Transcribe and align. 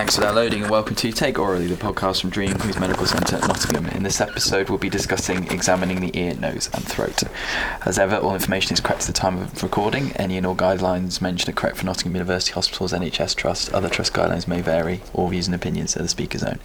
Thanks 0.00 0.16
for 0.16 0.22
downloading 0.22 0.62
and 0.62 0.70
welcome 0.70 0.96
to 0.96 1.12
Take 1.12 1.38
Orally, 1.38 1.66
the 1.66 1.74
podcast 1.74 2.22
from 2.22 2.30
Dream 2.30 2.54
Kings 2.54 2.80
Medical 2.80 3.04
Centre 3.04 3.36
at 3.36 3.46
Nottingham. 3.46 3.84
In 3.88 4.02
this 4.02 4.22
episode, 4.22 4.70
we'll 4.70 4.78
be 4.78 4.88
discussing 4.88 5.46
examining 5.48 6.00
the 6.00 6.18
ear, 6.18 6.34
nose, 6.36 6.70
and 6.72 6.82
throat. 6.82 7.22
As 7.84 7.98
ever, 7.98 8.16
all 8.16 8.32
information 8.32 8.72
is 8.72 8.80
correct 8.80 9.02
at 9.02 9.08
the 9.08 9.12
time 9.12 9.36
of 9.36 9.62
recording. 9.62 10.12
Any 10.12 10.38
and 10.38 10.46
all 10.46 10.56
guidelines 10.56 11.20
mentioned 11.20 11.50
are 11.50 11.60
correct 11.60 11.76
for 11.76 11.84
Nottingham 11.84 12.14
University 12.14 12.52
Hospitals, 12.54 12.94
NHS 12.94 13.36
Trust. 13.36 13.74
Other 13.74 13.90
trust 13.90 14.14
guidelines 14.14 14.48
may 14.48 14.62
vary. 14.62 15.02
All 15.12 15.28
views 15.28 15.46
and 15.48 15.54
opinions 15.54 15.98
are 15.98 16.02
the 16.02 16.08
speaker's 16.08 16.44
own. 16.44 16.60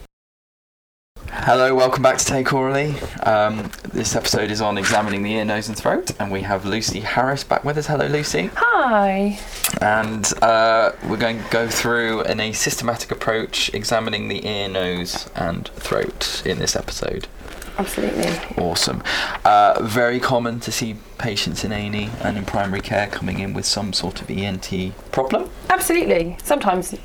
Hello, 1.45 1.75
welcome 1.75 2.01
back 2.01 2.17
to 2.17 2.25
Take 2.25 2.51
Orally. 2.53 2.99
Um, 3.21 3.69
this 3.93 4.15
episode 4.15 4.49
is 4.49 4.61
on 4.61 4.79
examining 4.79 5.21
the 5.21 5.33
ear, 5.33 5.45
nose, 5.45 5.67
and 5.67 5.77
throat, 5.77 6.09
and 6.19 6.31
we 6.31 6.41
have 6.41 6.65
Lucy 6.65 7.01
Harris 7.01 7.43
back 7.43 7.63
with 7.63 7.77
us. 7.77 7.85
Hello, 7.85 8.07
Lucy. 8.07 8.49
Hi. 8.55 9.37
And 9.79 10.25
uh, 10.41 10.93
we're 11.07 11.17
going 11.17 11.43
to 11.43 11.49
go 11.51 11.67
through 11.69 12.23
in 12.23 12.39
a 12.39 12.51
systematic 12.51 13.11
approach 13.11 13.71
examining 13.75 14.27
the 14.27 14.43
ear, 14.43 14.69
nose, 14.69 15.29
and 15.35 15.67
throat 15.67 16.41
in 16.47 16.57
this 16.57 16.75
episode. 16.75 17.27
Absolutely. 17.77 18.33
Awesome. 18.57 19.03
Uh, 19.43 19.77
very 19.83 20.19
common 20.19 20.59
to 20.61 20.71
see 20.71 20.95
patients 21.17 21.63
in 21.63 21.71
A&E 21.71 22.09
and 22.21 22.37
in 22.37 22.45
primary 22.45 22.81
care 22.81 23.07
coming 23.07 23.39
in 23.39 23.53
with 23.53 23.65
some 23.65 23.93
sort 23.93 24.21
of 24.21 24.29
ENT 24.29 24.93
problem. 25.11 25.49
Absolutely. 25.69 26.37
Sometimes 26.43 26.95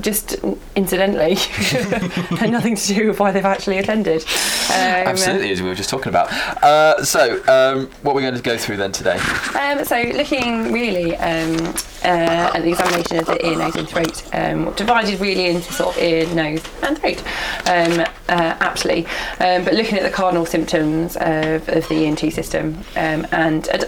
just 0.00 0.36
incidentally, 0.76 1.32
and 2.40 2.52
nothing 2.52 2.76
to 2.76 2.94
do 2.94 3.08
with 3.08 3.20
why 3.20 3.32
they've 3.32 3.44
actually 3.44 3.78
attended. 3.78 4.22
Um, 4.22 5.08
Absolutely, 5.08 5.50
as 5.50 5.62
we 5.62 5.68
were 5.68 5.74
just 5.74 5.90
talking 5.90 6.08
about. 6.08 6.32
Uh, 6.62 7.02
so, 7.04 7.42
um, 7.48 7.86
what 8.02 8.14
we're 8.14 8.22
going 8.22 8.34
to 8.34 8.42
go 8.42 8.56
through 8.56 8.76
then 8.76 8.92
today? 8.92 9.18
Um, 9.58 9.84
so, 9.84 10.00
looking 10.14 10.72
really 10.72 11.16
um, 11.16 11.74
uh, 12.04 12.52
at 12.54 12.62
the 12.62 12.70
examination 12.70 13.18
of 13.18 13.26
the 13.26 13.46
ear, 13.46 13.56
nose, 13.56 13.76
and 13.76 13.88
throat, 13.88 14.34
um, 14.34 14.72
divided 14.74 15.20
really 15.20 15.46
into 15.46 15.72
sort 15.72 15.96
of 15.96 16.02
ear, 16.02 16.26
nose, 16.34 16.62
and 16.82 16.98
throat. 16.98 17.22
Um, 17.66 18.00
uh, 18.28 18.56
absolutely, 18.60 19.06
but 19.38 19.74
looking 19.74 19.98
at 19.98 20.04
the 20.04 20.10
cardinal 20.10 20.46
symptoms 20.46 21.16
of, 21.16 21.68
of 21.68 21.88
the 21.88 22.06
ENT 22.06 22.32
system 22.32 22.78
and 22.94 23.26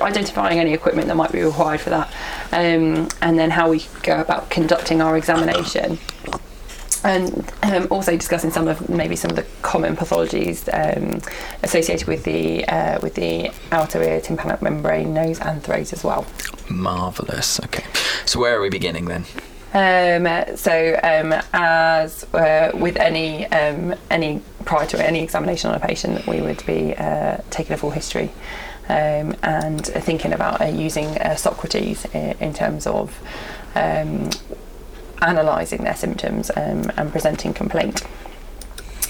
identifying 0.03 0.59
any 0.59 0.73
equipment 0.73 1.09
that 1.09 1.17
might 1.17 1.33
be 1.33 1.43
required 1.43 1.81
for 1.81 1.91
that, 1.91 2.13
and 2.53 3.39
then 3.39 3.51
how 3.51 3.71
we 3.71 3.85
go 4.03 4.21
about 4.21 4.51
conducting 4.51 5.01
our 5.01 5.17
examination 5.17 5.99
and 7.05 7.53
um, 7.63 7.87
also 7.91 8.17
discussing 8.17 8.51
some 8.51 8.69
of 8.69 8.89
maybe 8.89 9.17
some 9.17 9.31
of 9.31 9.37
the 9.37 9.47
common 9.63 9.97
pathologies 9.97 10.69
um, 10.73 11.21
associated 11.63 12.07
with 12.07 12.25
the 12.25 12.65
uh, 12.67 12.99
with 13.03 13.15
the 13.15 13.51
outer 13.73 14.03
ear 14.03 14.21
tympanic 14.21 14.63
membrane, 14.63 15.13
nose 15.13 15.41
and 15.41 15.63
throat 15.63 15.93
as 15.93 16.05
well. 16.05 16.27
Marvelous. 16.71 17.61
Okay, 17.65 17.85
so 18.25 18.41
where 18.41 18.57
are 18.57 18.61
we 18.61 18.71
beginning 18.71 19.07
then? 19.07 19.25
Um, 19.75 20.57
so, 20.57 21.01
um, 21.03 21.33
as 21.55 22.25
uh, 22.35 22.71
with 22.75 22.97
any 22.97 23.47
um, 23.47 23.95
any 24.11 24.43
prior 24.65 24.87
to 24.87 25.05
any 25.05 25.23
examination 25.23 25.71
on 25.71 25.77
a 25.77 25.81
patient, 25.81 26.27
we 26.27 26.41
would 26.41 26.65
be 26.67 26.95
uh, 26.95 27.39
taking 27.51 27.73
a 27.73 27.77
full 27.77 27.91
history 27.91 28.31
um, 28.93 29.35
and 29.43 29.87
thinking 29.87 30.35
about 30.35 30.61
uh, 30.61 30.67
using 30.67 31.07
uh, 31.19 31.35
Socrates 31.35 32.05
in, 32.15 32.37
in, 32.41 32.53
terms 32.53 32.87
of 32.87 33.19
um, 33.75 34.29
analysing 35.23 35.83
their 35.84 35.97
symptoms 35.97 36.51
um, 36.57 36.91
and 36.99 37.11
presenting 37.11 37.55
complaint. 37.55 38.05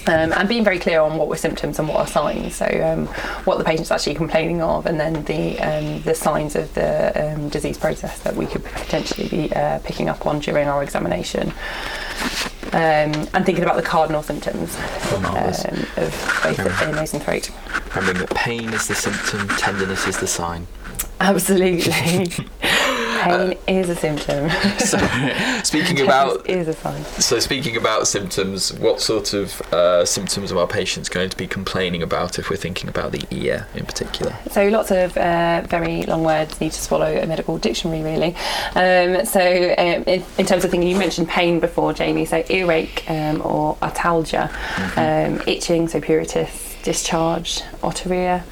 Um, 0.05 0.33
and 0.33 0.47
being 0.49 0.63
very 0.63 0.79
clear 0.79 1.01
on 1.01 1.17
what 1.17 1.27
were 1.27 1.35
symptoms 1.35 1.79
and 1.79 1.87
what 1.87 1.97
are 1.97 2.07
signs. 2.07 2.55
So, 2.55 2.65
um, 2.65 3.07
what 3.45 3.57
the 3.57 3.63
patient's 3.63 3.91
actually 3.91 4.15
complaining 4.15 4.61
of, 4.61 4.85
and 4.85 4.99
then 4.99 5.23
the 5.25 5.59
um, 5.59 6.01
the 6.01 6.13
signs 6.13 6.57
of 6.57 6.73
the 6.73 7.33
um, 7.33 7.47
disease 7.49 7.77
process 7.77 8.19
that 8.19 8.35
we 8.35 8.45
could 8.45 8.65
potentially 8.65 9.29
be 9.29 9.53
uh, 9.53 9.79
picking 9.79 10.09
up 10.09 10.25
on 10.25 10.39
during 10.39 10.67
our 10.67 10.83
examination. 10.83 11.53
Um, 12.73 13.27
and 13.35 13.45
thinking 13.45 13.63
about 13.63 13.75
the 13.75 13.83
cardinal 13.83 14.23
symptoms 14.23 14.75
um, 15.13 15.25
of 15.25 16.41
both 16.41 16.57
the 16.57 16.91
nose 16.91 17.13
and 17.13 17.21
throat. 17.21 17.51
Remembering 17.95 18.25
that 18.25 18.35
pain 18.35 18.73
is 18.73 18.87
the 18.87 18.95
symptom, 18.95 19.47
tenderness 19.57 20.07
is 20.07 20.17
the 20.17 20.25
sign. 20.25 20.65
Absolutely. 21.19 22.31
Pain 23.23 23.51
uh, 23.51 23.55
is 23.67 23.89
a 23.89 23.95
symptom. 23.95 24.49
so, 24.79 24.97
speaking 25.63 26.01
about 26.01 26.49
is 26.49 26.67
a 26.67 26.73
sign. 26.73 27.03
So, 27.03 27.39
speaking 27.39 27.77
about 27.77 28.07
symptoms, 28.07 28.73
what 28.73 29.01
sort 29.01 29.33
of 29.33 29.61
uh, 29.73 30.05
symptoms 30.05 30.51
are 30.51 30.59
our 30.59 30.67
patients 30.67 31.09
going 31.09 31.29
to 31.29 31.37
be 31.37 31.47
complaining 31.47 32.01
about 32.01 32.39
if 32.39 32.49
we're 32.49 32.57
thinking 32.57 32.89
about 32.89 33.11
the 33.11 33.25
ear 33.31 33.67
in 33.75 33.85
particular? 33.85 34.35
So, 34.51 34.67
lots 34.67 34.91
of 34.91 35.17
uh, 35.17 35.61
very 35.67 36.03
long 36.03 36.23
words 36.23 36.59
need 36.59 36.71
to 36.71 36.81
swallow 36.81 37.17
a 37.17 37.25
medical 37.25 37.57
dictionary, 37.57 38.03
really. 38.03 38.35
Um, 38.75 39.25
so, 39.25 39.41
um, 39.77 40.03
in, 40.03 40.23
in, 40.37 40.45
terms 40.45 40.65
of 40.65 40.71
thinking, 40.71 40.89
you 40.89 40.97
mentioned 40.97 41.29
pain 41.29 41.59
before, 41.59 41.93
Jamie. 41.93 42.25
So, 42.25 42.43
earache 42.49 43.09
um, 43.09 43.41
or 43.43 43.75
otalgia, 43.77 44.49
mm-hmm. 44.49 44.99
Um, 45.03 45.41
itching, 45.47 45.87
so 45.87 45.99
pruritus, 45.99 46.81
discharge, 46.83 47.61
otorrhea 47.81 48.43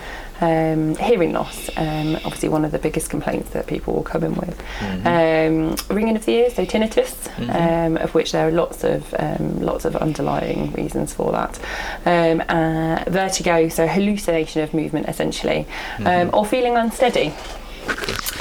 um, 0.42 0.96
hearing 0.96 1.34
loss, 1.34 1.70
um, 1.78 2.16
obviously 2.18 2.50
one 2.50 2.66
of 2.66 2.72
the 2.72 2.80
biggest 2.80 3.10
complaints 3.10 3.52
that 3.52 3.68
people 3.68 3.94
will 3.94 4.04
come 4.04 4.24
in 4.24 4.36
with. 4.36 4.62
Mm-hmm. 4.80 5.08
Um, 5.08 5.96
ringing 5.96 6.16
of 6.16 6.26
the 6.26 6.34
ears, 6.34 6.56
so 6.56 6.66
tinnitus, 6.66 7.14
mm-hmm. 7.36 7.52
Um, 7.52 7.98
of 7.98 8.14
which 8.14 8.32
there 8.32 8.48
are 8.48 8.52
lots 8.52 8.84
of 8.84 9.14
um, 9.20 9.62
lots 9.62 9.86
of 9.86 9.96
underlying 9.96 10.72
reasons 10.74 11.14
for 11.14 11.32
that. 11.32 11.60
Um, 12.06 12.42
uh, 12.50 13.04
vertigo, 13.08 13.70
so 13.70 13.88
hallucination 13.88 14.62
of 14.64 14.74
movement 14.74 15.08
essentially, 15.08 15.68
mm-hmm. 15.98 16.36
or 16.36 16.46
feeling 16.46 16.76
unsteady 16.76 17.34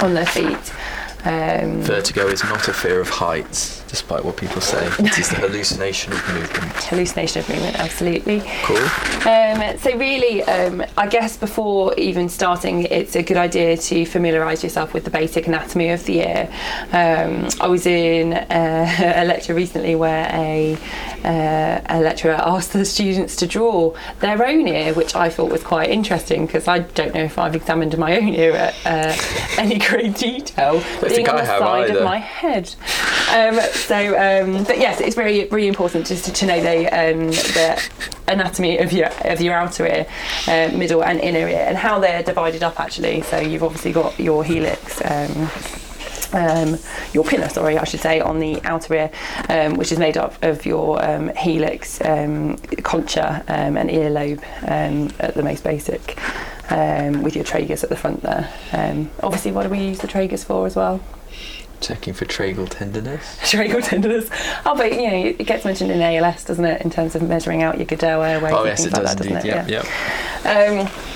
on 0.01 0.13
their 0.13 0.25
feet. 0.25 0.73
Vertigo 1.83 2.27
is 2.27 2.43
not 2.43 2.67
a 2.67 2.73
fear 2.73 2.99
of 2.99 3.09
heights 3.09 3.80
despite 3.91 4.23
what 4.23 4.37
people 4.37 4.61
say. 4.61 4.89
It 5.11 5.19
is 5.19 5.29
the 5.29 5.35
hallucination 5.35 6.13
of 6.13 6.27
movement. 6.33 6.73
Hallucination 6.85 7.41
of 7.41 7.49
movement, 7.49 7.77
absolutely. 7.77 8.41
Cool. 8.63 8.77
Um, 9.27 9.77
so 9.77 9.97
really, 9.97 10.41
um, 10.43 10.83
I 10.97 11.07
guess 11.07 11.35
before 11.35 11.93
even 11.95 12.29
starting, 12.29 12.83
it's 12.83 13.15
a 13.17 13.21
good 13.21 13.35
idea 13.35 13.75
to 13.75 14.05
familiarise 14.05 14.63
yourself 14.63 14.93
with 14.93 15.03
the 15.03 15.09
basic 15.09 15.47
anatomy 15.47 15.89
of 15.89 16.05
the 16.05 16.19
ear. 16.19 16.49
Um, 16.93 17.49
I 17.59 17.67
was 17.67 17.85
in 17.85 18.33
uh, 18.33 19.13
a 19.17 19.25
lecture 19.25 19.53
recently 19.53 19.95
where 19.95 20.29
a, 20.31 20.77
uh, 21.25 21.81
a 21.97 21.99
lecturer 21.99 22.39
asked 22.39 22.71
the 22.71 22.85
students 22.85 23.35
to 23.37 23.47
draw 23.47 23.93
their 24.21 24.45
own 24.45 24.67
ear, 24.67 24.93
which 24.93 25.13
I 25.15 25.27
thought 25.29 25.51
was 25.51 25.63
quite 25.63 25.89
interesting 25.89 26.45
because 26.45 26.69
I 26.69 26.79
don't 26.79 27.13
know 27.13 27.23
if 27.23 27.37
I've 27.37 27.55
examined 27.55 27.97
my 27.97 28.17
own 28.17 28.29
ear 28.29 28.53
at 28.53 28.75
uh, 28.85 29.13
any 29.57 29.77
great 29.77 30.15
detail, 30.15 30.81
being 31.05 31.27
on 31.27 31.35
the 31.35 31.45
side 31.45 31.89
either. 31.89 31.99
of 31.99 32.05
my 32.05 32.19
head. 32.19 32.73
Um, 33.31 33.61
so, 33.71 33.95
um, 34.17 34.65
but 34.65 34.77
yes, 34.77 34.99
it's 34.99 35.15
very, 35.15 35.47
really 35.47 35.69
important 35.69 36.05
just 36.05 36.25
to, 36.25 36.33
to 36.33 36.45
know 36.45 36.59
the, 36.59 36.85
um, 36.87 37.27
the 37.27 37.89
anatomy 38.27 38.77
of 38.79 38.91
your 38.91 39.09
of 39.23 39.39
your 39.39 39.53
outer 39.53 39.85
ear, 39.85 40.05
uh, 40.47 40.75
middle 40.75 41.01
and 41.01 41.17
inner 41.21 41.47
ear, 41.47 41.65
and 41.65 41.77
how 41.77 41.97
they're 41.97 42.23
divided 42.23 42.61
up 42.61 42.77
actually. 42.77 43.21
So 43.21 43.39
you've 43.39 43.63
obviously 43.63 43.93
got 43.93 44.19
your 44.19 44.43
helix. 44.43 45.01
Um, 45.05 45.49
um, 46.33 46.77
your 47.13 47.25
pinna, 47.25 47.49
sorry, 47.49 47.77
I 47.77 47.83
should 47.83 47.99
say, 47.99 48.21
on 48.21 48.39
the 48.39 48.61
outer 48.63 48.93
ear, 48.95 49.11
um, 49.49 49.75
which 49.75 49.91
is 49.91 49.99
made 49.99 50.15
up 50.17 50.41
of 50.43 50.65
your 50.65 51.03
um, 51.03 51.27
helix, 51.35 51.99
um, 52.05 52.55
concha, 52.83 53.43
um, 53.49 53.75
and 53.75 53.89
earlobe 53.89 54.41
at 55.19 55.33
the 55.35 55.43
most 55.43 55.63
basic, 55.65 56.17
with 57.21 57.35
your 57.35 57.43
tragus 57.43 57.83
at 57.83 57.89
the 57.89 57.97
front 57.97 58.21
there. 58.21 58.49
obviously, 59.21 59.51
what 59.51 59.63
do 59.63 59.69
we 59.69 59.79
use 59.79 59.99
the 59.99 60.07
tragus 60.07 60.45
for 60.45 60.65
as 60.65 60.75
well? 60.75 61.01
Checking 61.81 62.13
for 62.13 62.25
tragal 62.25 62.69
tenderness. 62.69 63.37
tragal 63.41 63.83
tenderness. 63.83 64.29
Oh, 64.65 64.75
but 64.75 64.93
you 64.93 65.09
know, 65.09 65.25
it 65.37 65.45
gets 65.45 65.65
mentioned 65.65 65.91
in 65.91 66.01
ALS, 66.01 66.45
doesn't 66.45 66.63
it, 66.63 66.81
in 66.81 66.89
terms 66.89 67.15
of 67.15 67.23
measuring 67.23 67.63
out 67.63 67.77
your 67.77 67.85
Guedel 67.85 68.21
airway 68.25 68.51
oh, 68.51 68.63
yes, 68.63 68.85
it 68.85 68.93
like 68.93 69.01
does 69.01 69.15
that, 69.15 69.17
doesn't 69.17 69.35
indeed. 69.37 69.49
it? 69.49 69.69
Yep, 69.69 69.85
yeah. 70.45 70.79
Yep. 70.79 70.87
Um, 70.87 71.11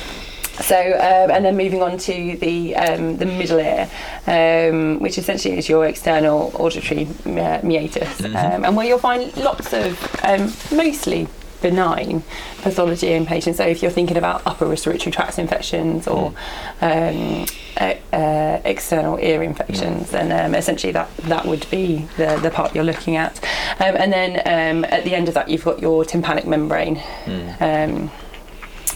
so, 0.62 0.76
um, 0.78 1.32
and 1.32 1.44
then 1.44 1.58
moving 1.58 1.82
on 1.82 1.98
to 1.98 2.38
the 2.38 2.76
um, 2.76 3.18
the 3.18 3.26
middle 3.26 3.60
ear, 3.60 3.90
um, 4.26 5.00
which 5.00 5.18
essentially 5.18 5.58
is 5.58 5.68
your 5.68 5.86
external 5.86 6.52
auditory 6.56 7.08
meatus, 7.26 8.22
mm-hmm. 8.22 8.36
Um, 8.36 8.66
and 8.66 8.76
where 8.76 8.88
you'll 8.88 8.98
find 8.98 9.36
lots 9.38 9.74
of 9.74 10.16
um, 10.24 10.52
mostly 10.76 11.28
benign 11.66 12.22
pathology 12.62 13.12
in 13.14 13.26
patients. 13.26 13.58
So 13.58 13.66
if 13.66 13.82
you're 13.82 13.90
thinking 14.00 14.18
about 14.18 14.46
upper 14.46 14.68
respiratory 14.68 15.12
tract 15.12 15.40
infections 15.40 16.08
or 16.08 16.32
mm. 16.80 17.42
um, 17.42 17.96
uh, 18.14 18.62
external 18.64 19.18
ear 19.18 19.42
infections, 19.42 20.08
mm. 20.08 20.12
then 20.12 20.28
um, 20.32 20.54
essentially 20.54 20.94
that, 20.94 21.10
that 21.32 21.46
would 21.46 21.66
be 21.72 22.08
the, 22.18 22.40
the 22.44 22.52
part 22.52 22.76
you're 22.76 22.84
looking 22.84 23.16
at. 23.16 23.44
Um, 23.80 23.96
and 23.98 24.14
then 24.14 24.32
um, 24.46 24.86
at 24.86 25.04
the 25.06 25.16
end 25.16 25.28
of 25.28 25.34
that, 25.34 25.50
you've 25.50 25.66
got 25.66 25.80
your 25.80 26.06
tympanic 26.06 26.46
membrane. 26.46 26.98
Mm. 27.26 28.10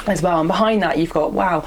as 0.07 0.21
well, 0.21 0.39
and 0.39 0.47
behind 0.47 0.81
that 0.81 0.97
you've 0.97 1.13
got 1.13 1.33
wow, 1.33 1.65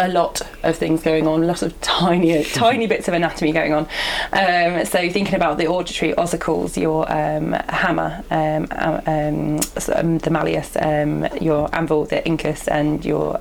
a 0.00 0.08
lot 0.08 0.40
of 0.62 0.76
things 0.76 1.02
going 1.02 1.26
on, 1.26 1.42
a 1.42 1.46
lot 1.46 1.62
of 1.62 1.78
tiny, 1.80 2.44
tiny 2.52 2.86
bits 2.86 3.08
of 3.08 3.14
anatomy 3.14 3.52
going 3.52 3.72
on. 3.72 3.86
Um, 4.32 4.84
so 4.84 5.08
thinking 5.10 5.34
about 5.34 5.58
the 5.58 5.66
auditory 5.66 6.12
ossicles, 6.14 6.80
your 6.80 7.10
um, 7.10 7.52
hammer, 7.68 8.24
um, 8.30 8.66
um, 8.70 9.60
um 9.94 10.18
the 10.18 10.30
malleus, 10.30 10.76
um, 10.80 11.26
your 11.40 11.74
anvil, 11.74 12.04
the 12.04 12.22
incus, 12.26 12.68
and 12.68 13.04
your 13.04 13.40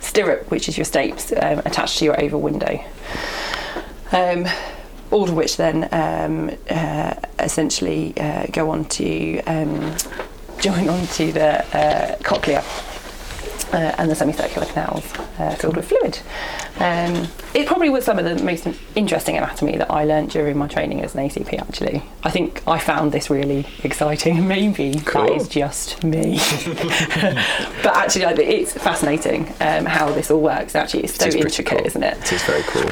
stirrup, 0.00 0.50
which 0.50 0.68
is 0.68 0.78
your 0.78 0.86
stapes 0.86 1.32
attached 1.66 1.98
to 1.98 2.04
your 2.04 2.20
oval 2.20 2.40
window 2.40 2.80
all 5.14 5.28
of 5.28 5.34
which 5.34 5.56
then 5.56 5.88
um, 5.92 6.50
uh, 6.68 7.14
essentially 7.38 8.12
uh, 8.16 8.46
go 8.50 8.70
on 8.70 8.84
to 8.86 9.40
um, 9.42 9.94
join 10.58 10.88
onto 10.88 11.30
the 11.30 11.64
uh, 11.76 12.16
cochlea. 12.22 12.64
Uh, 13.74 13.92
and 13.98 14.08
the 14.08 14.14
semicircular 14.14 14.68
canals 14.68 15.02
uh, 15.40 15.52
filled 15.56 15.74
with 15.74 15.88
fluid. 15.88 16.16
Um, 16.78 17.26
it 17.54 17.66
probably 17.66 17.90
was 17.90 18.04
some 18.04 18.20
of 18.20 18.24
the 18.24 18.40
most 18.44 18.68
interesting 18.94 19.36
anatomy 19.36 19.76
that 19.78 19.90
I 19.90 20.04
learned 20.04 20.30
during 20.30 20.56
my 20.56 20.68
training 20.68 21.02
as 21.02 21.16
an 21.16 21.28
ACP. 21.28 21.58
Actually, 21.60 22.00
I 22.22 22.30
think 22.30 22.62
I 22.68 22.78
found 22.78 23.10
this 23.10 23.28
really 23.30 23.66
exciting. 23.82 24.46
Maybe 24.56 25.00
Cool. 25.04 25.26
that 25.26 25.32
is 25.32 25.48
just 25.48 26.04
me, 26.04 26.38
but 27.82 27.96
actually, 27.96 28.24
it's 28.44 28.72
fascinating 28.74 29.52
um, 29.60 29.86
how 29.86 30.12
this 30.12 30.30
all 30.30 30.40
works. 30.40 30.76
Actually, 30.76 31.04
it's 31.04 31.14
so 31.16 31.26
It 31.26 31.34
is 31.34 31.44
intricate, 31.44 31.78
cool. 31.78 31.86
isn't 31.88 32.02
it? 32.04 32.16
It 32.18 32.32
is 32.32 32.42
very 32.44 32.62
cool. 32.62 32.90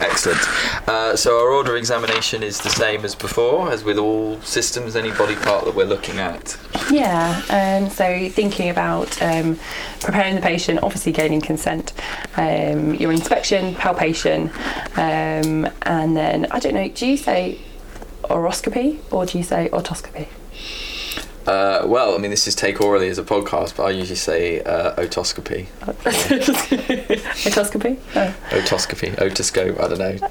Excellent. 0.00 0.40
Uh, 0.88 1.16
so 1.16 1.38
our 1.40 1.50
order 1.50 1.76
examination 1.76 2.42
is 2.42 2.60
the 2.60 2.68
same 2.68 3.04
as 3.04 3.14
before, 3.14 3.70
as 3.70 3.82
with 3.82 3.98
all 3.98 4.40
systems. 4.42 4.94
Any 4.94 5.10
body 5.12 5.36
part 5.36 5.64
that 5.64 5.74
we're 5.74 5.86
looking 5.86 6.18
at. 6.18 6.56
Yeah, 6.90 7.42
um, 7.50 7.90
so 7.90 8.28
thinking 8.28 8.68
about 8.68 9.20
um, 9.22 9.58
preparing 10.00 10.34
the 10.34 10.42
patient, 10.42 10.80
obviously 10.82 11.12
gaining 11.12 11.40
consent, 11.40 11.92
um, 12.36 12.94
your 12.94 13.10
inspection, 13.10 13.74
palpation, 13.74 14.50
um, 14.96 15.68
and 15.82 16.16
then 16.16 16.46
I 16.50 16.58
don't 16.58 16.74
know, 16.74 16.88
do 16.88 17.06
you 17.06 17.16
say 17.16 17.60
oroscopy 18.24 18.98
or 19.10 19.24
do 19.26 19.38
you 19.38 19.44
say 19.44 19.68
otoscopy? 19.72 20.28
Uh, 21.46 21.82
well, 21.86 22.14
I 22.14 22.18
mean, 22.18 22.30
this 22.30 22.46
is 22.48 22.54
take 22.56 22.80
orally 22.80 23.08
as 23.08 23.18
a 23.18 23.22
podcast, 23.22 23.76
but 23.76 23.84
I 23.84 23.90
usually 23.90 24.16
say 24.16 24.62
uh, 24.62 24.94
otoscopy, 24.96 25.66
otoscopy? 27.44 27.98
Oh. 28.16 28.34
otoscopy, 28.50 29.14
otoscope. 29.16 29.80
I 29.80 29.88
don't 29.88 29.98
know. 29.98 30.28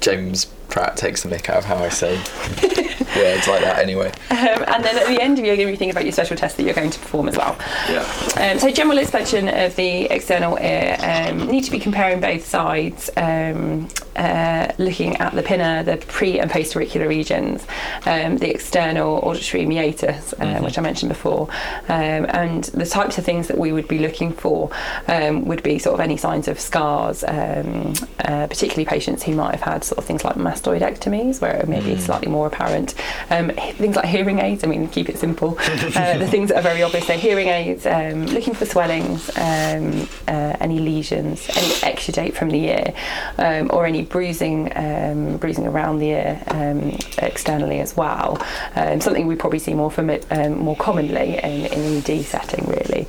James 0.00 0.44
Pratt 0.68 0.96
takes 0.96 1.22
the 1.24 1.28
mick 1.28 1.48
out 1.48 1.58
of 1.58 1.64
how 1.64 1.76
I 1.76 1.88
say 1.88 2.16
words 3.16 3.48
like 3.48 3.62
that. 3.62 3.78
Anyway. 3.78 4.12
Um, 4.30 4.64
and 4.68 4.84
then 4.84 4.98
at 4.98 5.06
the 5.06 5.20
end, 5.20 5.38
you're 5.38 5.56
going 5.56 5.68
to 5.68 5.72
be 5.72 5.76
thinking 5.76 5.90
about 5.90 6.04
your 6.04 6.12
special 6.12 6.36
test 6.36 6.56
that 6.56 6.64
you're 6.64 6.74
going 6.74 6.90
to 6.90 6.98
perform 6.98 7.28
as 7.28 7.36
well. 7.36 7.56
Yeah. 7.88 8.50
Um, 8.50 8.58
so 8.58 8.70
general 8.70 8.98
inspection 8.98 9.48
of 9.48 9.74
the 9.76 10.04
external 10.04 10.58
ear. 10.58 10.96
Um, 11.00 11.46
need 11.46 11.64
to 11.64 11.70
be 11.70 11.78
comparing 11.78 12.20
both 12.20 12.46
sides, 12.46 13.10
um, 13.16 13.88
uh, 14.16 14.72
looking 14.78 15.16
at 15.16 15.34
the 15.34 15.42
pinna, 15.42 15.82
the 15.84 15.96
pre 15.96 16.38
and 16.38 16.50
post 16.50 16.74
auricular 16.76 17.08
regions, 17.08 17.66
um, 18.06 18.38
the 18.38 18.50
external 18.50 19.16
auditory 19.18 19.66
meatus, 19.66 20.32
uh, 20.34 20.58
which 20.60 20.78
I 20.78 20.82
mentioned 20.82 21.10
before, 21.10 21.48
um, 21.88 22.26
and 22.30 22.64
the 22.64 22.86
types 22.86 23.18
of 23.18 23.24
things 23.24 23.48
that 23.48 23.58
we 23.58 23.72
would 23.72 23.88
be 23.88 23.98
looking 23.98 24.32
for 24.32 24.70
um, 25.08 25.44
would 25.46 25.62
be 25.62 25.78
sort 25.78 25.94
of 25.94 26.00
any 26.00 26.16
signs 26.16 26.48
of 26.48 26.58
scars, 26.58 27.24
um, 27.24 27.92
uh, 28.20 28.46
particularly 28.46 28.84
patients 28.84 29.22
who 29.22 29.34
might 29.34 29.52
have 29.52 29.62
had 29.62 29.84
sort 29.84 29.98
of 29.98 30.04
things 30.04 30.24
like 30.24 30.36
mastoidectomies, 30.36 31.40
where 31.40 31.56
it 31.56 31.68
may 31.68 31.80
be 31.80 31.96
slightly 31.98 32.28
more 32.28 32.46
apparent. 32.46 32.94
Um, 33.30 33.50
things 33.50 33.96
like 33.96 34.06
hearing 34.06 34.38
aids. 34.38 34.64
I 34.64 34.66
mean, 34.66 34.88
keep 34.88 35.08
it 35.08 35.18
simple. 35.18 35.56
uh, 35.60 36.18
the 36.18 36.28
things 36.28 36.48
that 36.48 36.58
are 36.58 36.62
very 36.62 36.82
obvious. 36.82 37.06
So 37.06 37.14
hearing 37.14 37.48
aids, 37.48 37.86
um, 37.86 38.26
looking 38.26 38.54
for 38.54 38.66
swellings, 38.66 39.30
um, 39.36 40.08
uh, 40.28 40.56
any 40.60 40.78
lesions, 40.78 41.48
any 41.50 41.94
exudate 41.94 42.34
from 42.34 42.50
the 42.50 42.64
ear, 42.68 42.94
um, 43.38 43.70
or 43.72 43.86
any 43.86 44.02
bruising, 44.02 44.72
um, 44.76 45.36
bruising 45.38 45.66
around 45.66 45.98
the 45.98 46.10
ear 46.10 46.42
um, 46.48 46.96
externally 47.18 47.80
as 47.80 47.96
well. 47.96 48.38
Something 48.74 49.26
we 49.26 49.36
probably 49.36 49.58
see 49.58 49.74
more 49.74 49.90
fami- 49.90 50.56
more 50.56 50.76
commonly 50.76 51.38
in, 51.38 51.66
in 51.66 51.98
ED 51.98 52.24
setting, 52.24 52.66
really. 52.66 53.06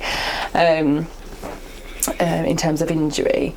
Um, 0.54 1.06
in 2.20 2.56
terms 2.56 2.80
of 2.80 2.90
injury. 2.90 3.54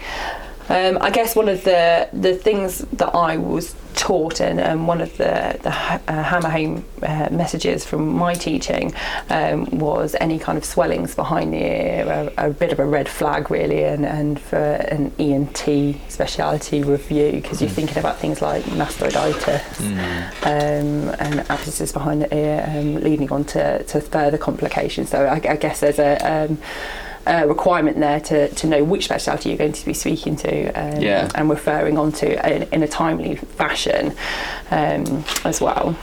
Um, 0.70 0.98
I 1.02 1.10
guess 1.10 1.36
one 1.36 1.50
of 1.50 1.64
the 1.64 2.08
the 2.14 2.36
things 2.36 2.80
that 2.94 3.14
I 3.16 3.38
was 3.38 3.76
taught 3.96 4.40
and 4.40 4.60
um, 4.60 4.88
one 4.88 5.02
of 5.02 5.16
the, 5.18 5.60
the 5.62 5.70
uh, 5.70 6.24
hammer 6.24 6.50
home 6.50 6.86
uh, 7.04 7.30
messages 7.32 7.86
from 7.86 8.08
my 8.10 8.34
teaching 8.34 8.94
um, 9.30 9.66
was 9.78 10.16
any 10.20 10.40
kind 10.40 10.58
of 10.58 10.66
swellings 10.66 11.16
behind 11.16 11.54
the 11.54 11.58
ear, 11.58 12.32
a, 12.38 12.48
a 12.48 12.50
bit 12.52 12.72
of 12.72 12.80
a 12.80 12.86
red 12.86 13.08
flag 13.08 13.52
really, 13.52 13.84
and, 13.84 14.06
and 14.06 14.40
for 14.40 14.58
an 14.58 15.12
ENT 15.20 16.00
speciality 16.10 16.84
review 16.84 17.34
because 17.34 17.62
you're 17.62 17.70
thinking 17.70 17.98
about 17.98 18.18
things 18.18 18.42
like 18.42 18.64
mastoiditis 18.66 19.80
um, 20.44 21.16
and 21.20 21.40
abscesses 21.50 21.92
behind 21.92 22.22
the 22.22 22.36
ear, 22.36 22.66
um, 22.70 22.96
leading 22.96 23.32
on 23.32 23.44
to, 23.44 23.84
to 23.84 24.02
further 24.02 24.38
complications. 24.38 25.10
So 25.10 25.26
I, 25.26 25.36
I 25.36 25.56
guess 25.58 25.80
there's 25.80 26.00
a 26.00 26.18
um, 26.18 26.58
uh, 27.28 27.46
requirement 27.48 28.00
there 28.00 28.20
to, 28.20 28.50
to 28.50 28.68
know 28.68 28.84
which 28.84 29.06
speciality 29.06 29.50
you're 29.50 29.58
going 29.58 29.72
to 29.74 29.86
be 29.86 29.94
speaking 29.94 30.36
to 30.38 30.68
um, 30.74 31.02
Yeah. 31.02 31.30
and 31.36 31.50
referring 31.50 31.98
on 31.98 32.12
to 32.14 32.56
in, 32.56 32.64
in 32.74 32.84
a 32.84 32.88
timely 32.88 33.36
fashion 33.36 34.14
um, 34.72 35.24
as 35.46 35.62
well. 35.62 35.96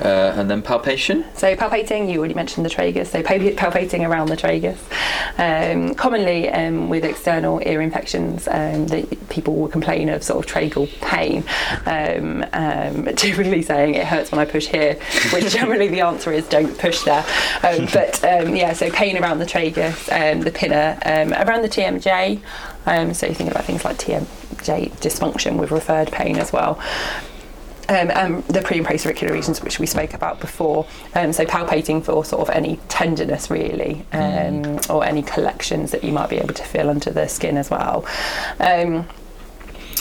Uh, 0.00 0.34
and 0.36 0.50
then 0.50 0.62
palpation. 0.62 1.24
So 1.34 1.56
palpating, 1.56 2.10
you 2.10 2.18
already 2.18 2.34
mentioned 2.34 2.66
the 2.66 2.70
tragus. 2.70 3.08
So 3.08 3.22
pal- 3.22 3.38
palpating 3.38 4.06
around 4.06 4.28
the 4.28 4.36
tragus. 4.36 4.78
Um, 5.38 5.94
commonly 5.94 6.48
um, 6.50 6.88
with 6.88 7.04
external 7.04 7.60
ear 7.66 7.80
infections, 7.80 8.46
um, 8.48 8.86
that 8.88 9.28
people 9.28 9.56
will 9.56 9.68
complain 9.68 10.08
of 10.08 10.22
sort 10.22 10.44
of 10.44 10.52
tragal 10.52 10.88
pain, 11.00 11.44
um, 11.86 12.44
um, 12.52 13.14
typically 13.16 13.62
saying 13.62 13.94
it 13.94 14.06
hurts 14.06 14.30
when 14.30 14.38
I 14.38 14.44
push 14.44 14.66
here, 14.66 14.94
which 15.32 15.52
generally 15.52 15.88
the 15.88 16.02
answer 16.02 16.32
is 16.32 16.46
don't 16.48 16.76
push 16.78 17.02
there. 17.02 17.24
Um, 17.62 17.88
but 17.92 18.22
um, 18.24 18.54
yeah, 18.54 18.72
so 18.72 18.90
pain 18.90 19.16
around 19.16 19.38
the 19.38 19.46
tragus, 19.46 20.10
um, 20.12 20.40
the 20.42 20.50
pinna, 20.50 20.98
um, 21.04 21.32
around 21.32 21.62
the 21.62 21.68
TMJ. 21.68 22.40
Um, 22.86 23.14
so 23.14 23.26
you're 23.26 23.34
thinking 23.34 23.50
about 23.50 23.64
things 23.64 23.84
like 23.84 23.98
TMJ 23.98 24.92
dysfunction 25.00 25.58
with 25.58 25.70
referred 25.70 26.12
pain 26.12 26.38
as 26.38 26.52
well 26.52 26.80
um, 27.88 28.10
and 28.10 28.44
the 28.44 28.62
pre 28.62 28.78
and 28.78 28.86
post 28.86 29.06
auricular 29.06 29.32
regions, 29.32 29.62
which 29.62 29.78
we 29.78 29.86
spoke 29.86 30.14
about 30.14 30.40
before. 30.40 30.86
Um, 31.14 31.32
so 31.32 31.44
palpating 31.44 32.04
for 32.04 32.24
sort 32.24 32.48
of 32.48 32.54
any 32.54 32.78
tenderness, 32.88 33.50
really, 33.50 34.04
um, 34.12 34.78
or 34.90 35.04
any 35.04 35.22
collections 35.22 35.90
that 35.92 36.04
you 36.04 36.12
might 36.12 36.30
be 36.30 36.36
able 36.36 36.54
to 36.54 36.64
feel 36.64 36.90
under 36.90 37.10
the 37.10 37.28
skin 37.28 37.56
as 37.56 37.70
well. 37.70 38.04
Um, 38.60 39.06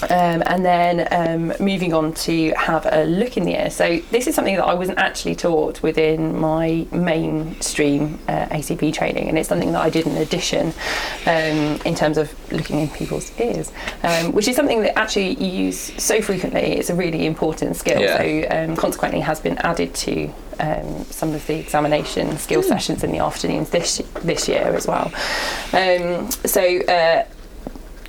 um, 0.03 0.43
and 0.45 0.65
then 0.65 1.07
um, 1.11 1.53
moving 1.59 1.93
on 1.93 2.13
to 2.13 2.51
have 2.51 2.85
a 2.91 3.05
look 3.05 3.37
in 3.37 3.45
the 3.45 3.59
ear. 3.59 3.69
So 3.69 3.99
this 4.11 4.27
is 4.27 4.35
something 4.35 4.55
that 4.55 4.65
I 4.65 4.73
wasn't 4.73 4.97
actually 4.97 5.35
taught 5.35 5.81
within 5.81 6.37
my 6.39 6.85
mainstream 6.91 8.19
uh, 8.27 8.47
ACP 8.47 8.93
training, 8.93 9.29
and 9.29 9.37
it's 9.37 9.49
something 9.49 9.71
that 9.71 9.81
I 9.81 9.89
did 9.89 10.05
in 10.05 10.17
addition 10.17 10.73
um, 11.25 11.79
in 11.85 11.95
terms 11.95 12.17
of 12.17 12.33
looking 12.51 12.79
in 12.79 12.89
people's 12.89 13.37
ears, 13.39 13.71
um, 14.03 14.33
which 14.33 14.47
is 14.47 14.55
something 14.55 14.81
that 14.81 14.97
actually 14.97 15.35
you 15.35 15.65
use 15.65 15.91
so 16.01 16.21
frequently. 16.21 16.61
It's 16.61 16.89
a 16.89 16.95
really 16.95 17.25
important 17.25 17.75
skill. 17.77 18.01
Yeah. 18.01 18.17
So 18.17 18.71
um, 18.71 18.75
consequently 18.75 19.21
has 19.21 19.39
been 19.39 19.57
added 19.59 19.93
to 19.95 20.29
um, 20.59 21.05
some 21.05 21.33
of 21.33 21.45
the 21.47 21.59
examination 21.59 22.37
skill 22.37 22.63
sessions 22.63 23.03
in 23.03 23.11
the 23.11 23.19
afternoons 23.19 23.69
this 23.69 24.01
this 24.23 24.47
year 24.47 24.75
as 24.75 24.87
well. 24.87 25.11
Um, 25.73 26.29
so. 26.31 26.79
Uh, 26.81 27.25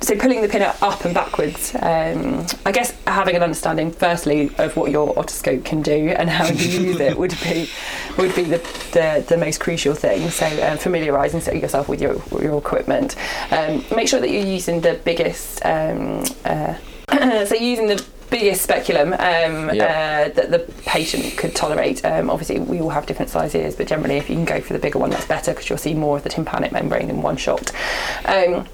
so 0.01 0.15
pulling 0.15 0.41
the 0.41 0.47
pinner 0.47 0.73
up 0.81 1.05
and 1.05 1.13
backwards, 1.13 1.73
um, 1.81 2.45
I 2.65 2.71
guess 2.71 2.91
having 3.07 3.35
an 3.35 3.43
understanding 3.43 3.91
firstly 3.91 4.51
of 4.57 4.75
what 4.77 4.91
your 4.91 5.13
otoscope 5.15 5.65
can 5.65 5.81
do 5.81 6.09
and 6.09 6.29
how 6.29 6.47
you 6.47 6.81
use 6.81 6.99
it 6.99 7.17
would 7.17 7.35
be 7.43 7.69
would 8.17 8.35
be 8.35 8.43
the, 8.43 8.57
the, 8.93 9.25
the 9.27 9.37
most 9.37 9.59
crucial 9.59 9.93
thing. 9.95 10.29
So 10.29 10.45
um, 10.67 10.77
familiarising 10.77 11.41
yourself 11.59 11.89
with 11.89 12.01
your 12.01 12.21
your 12.41 12.57
equipment. 12.57 13.15
Um, 13.51 13.83
make 13.95 14.07
sure 14.07 14.19
that 14.19 14.29
you're 14.29 14.45
using 14.45 14.81
the 14.81 14.99
biggest. 15.03 15.65
Um, 15.65 16.23
uh, 16.45 16.75
so 17.45 17.55
using 17.55 17.87
the 17.87 18.05
biggest 18.29 18.61
speculum 18.61 19.13
um, 19.13 19.73
Yeah. 19.73 20.27
uh, 20.29 20.33
that 20.33 20.51
the 20.51 20.59
patient 20.85 21.37
could 21.37 21.55
tolerate. 21.55 22.03
Um, 22.05 22.29
obviously, 22.29 22.59
we 22.59 22.81
all 22.81 22.89
have 22.89 23.05
different 23.05 23.31
size 23.31 23.55
ears, 23.55 23.75
but 23.75 23.87
generally, 23.87 24.17
if 24.17 24.29
you 24.29 24.35
can 24.35 24.45
go 24.45 24.61
for 24.61 24.73
the 24.73 24.79
bigger 24.79 24.99
one, 24.99 25.09
that's 25.09 25.25
better 25.25 25.51
because 25.53 25.69
you'll 25.69 25.77
see 25.77 25.93
more 25.93 26.17
of 26.17 26.23
the 26.23 26.29
tympanic 26.29 26.71
membrane 26.71 27.09
in 27.09 27.21
one 27.21 27.37
shot. 27.37 27.71
Um, 28.25 28.67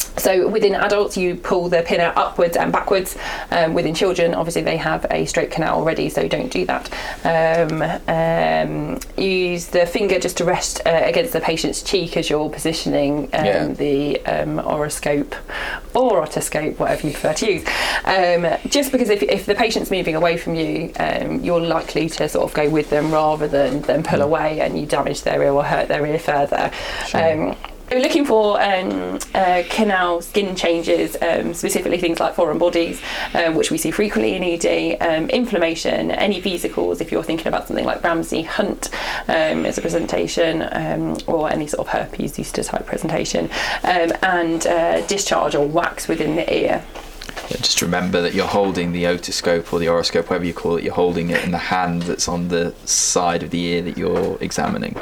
so 0.00 0.48
within 0.48 0.74
adults, 0.74 1.16
you 1.16 1.34
pull 1.36 1.68
the 1.68 1.82
pinner 1.82 2.12
upwards 2.16 2.56
and 2.56 2.72
backwards. 2.72 3.16
Um, 3.50 3.74
within 3.74 3.94
children, 3.94 4.34
obviously 4.34 4.62
they 4.62 4.76
have 4.76 5.06
a 5.10 5.26
straight 5.26 5.50
canal 5.50 5.78
already, 5.78 6.08
so 6.08 6.26
don't 6.28 6.50
do 6.50 6.64
that. 6.66 6.90
Um, 7.24 7.82
um, 8.08 9.00
use 9.16 9.66
the 9.68 9.86
finger 9.86 10.18
just 10.18 10.36
to 10.38 10.44
rest 10.44 10.80
uh, 10.86 11.00
against 11.04 11.32
the 11.32 11.40
patient's 11.40 11.82
cheek 11.82 12.16
as 12.16 12.28
you're 12.30 12.50
positioning 12.50 13.24
um, 13.32 13.44
Yeah. 13.44 13.66
the 13.68 14.20
um, 14.26 14.58
oroscope 14.58 15.34
or 15.94 16.24
otoscope, 16.24 16.78
whatever 16.78 17.06
you 17.06 17.12
prefer 17.12 17.34
to 17.34 17.52
use. 17.52 17.66
Um, 18.04 18.46
just 18.68 18.92
because 18.92 19.10
if, 19.10 19.22
if 19.22 19.46
the 19.46 19.54
patient's 19.54 19.90
moving 19.90 20.14
away 20.16 20.36
from 20.36 20.54
you, 20.54 20.92
um, 20.98 21.40
you're 21.42 21.60
likely 21.60 22.08
to 22.10 22.28
sort 22.28 22.48
of 22.48 22.54
go 22.54 22.68
with 22.68 22.90
them 22.90 23.10
rather 23.12 23.48
than, 23.48 23.82
than 23.82 24.02
pull 24.02 24.22
away 24.22 24.60
and 24.60 24.78
you 24.78 24.86
damage 24.86 25.22
their 25.22 25.42
ear 25.42 25.52
or 25.52 25.64
hurt 25.64 25.88
their 25.88 26.04
ear 26.06 26.18
further. 26.18 26.70
Um, 27.90 27.96
we're 27.96 28.02
looking 28.02 28.24
for 28.24 28.60
um, 28.62 29.18
uh, 29.34 29.64
canal 29.68 30.20
skin 30.22 30.54
changes, 30.54 31.16
um, 31.22 31.54
specifically 31.54 31.98
things 31.98 32.20
like 32.20 32.34
foreign 32.34 32.58
bodies, 32.58 33.00
um, 33.34 33.54
which 33.54 33.70
we 33.70 33.78
see 33.78 33.90
frequently 33.90 34.34
in 34.36 34.44
ED, 34.44 34.96
um, 35.00 35.28
inflammation, 35.30 36.10
any 36.12 36.40
vesicles, 36.40 37.00
if 37.00 37.10
you're 37.10 37.24
thinking 37.24 37.48
about 37.48 37.66
something 37.66 37.84
like 37.84 38.02
Ramsay 38.02 38.42
Hunt 38.42 38.90
um, 39.28 39.66
as 39.66 39.78
a 39.78 39.80
presentation, 39.80 40.62
or 41.26 41.50
any 41.50 41.66
sort 41.66 41.86
of 41.86 41.92
herpes 41.92 42.34
zoster 42.34 42.62
type 42.62 42.86
presentation, 42.86 43.50
and 43.82 44.66
uh, 44.66 45.04
discharge 45.06 45.54
or 45.54 45.66
wax 45.66 46.06
within 46.06 46.36
the 46.36 46.54
ear. 46.54 46.84
Just 47.58 47.82
remember 47.82 48.22
that 48.22 48.32
you're 48.34 48.46
holding 48.46 48.92
the 48.92 49.04
otoscope 49.04 49.72
or 49.72 49.78
the 49.78 49.86
oroscope, 49.86 50.24
whatever 50.30 50.44
you 50.44 50.54
call 50.54 50.76
it, 50.76 50.84
you're 50.84 50.94
holding 50.94 51.30
it 51.30 51.42
in 51.44 51.50
the 51.50 51.58
hand 51.58 52.02
that's 52.02 52.28
on 52.28 52.48
the 52.48 52.72
side 52.84 53.42
of 53.42 53.50
the 53.50 53.60
ear 53.60 53.82
that 53.82 53.98
you're 53.98 54.38
examining. 54.40 54.96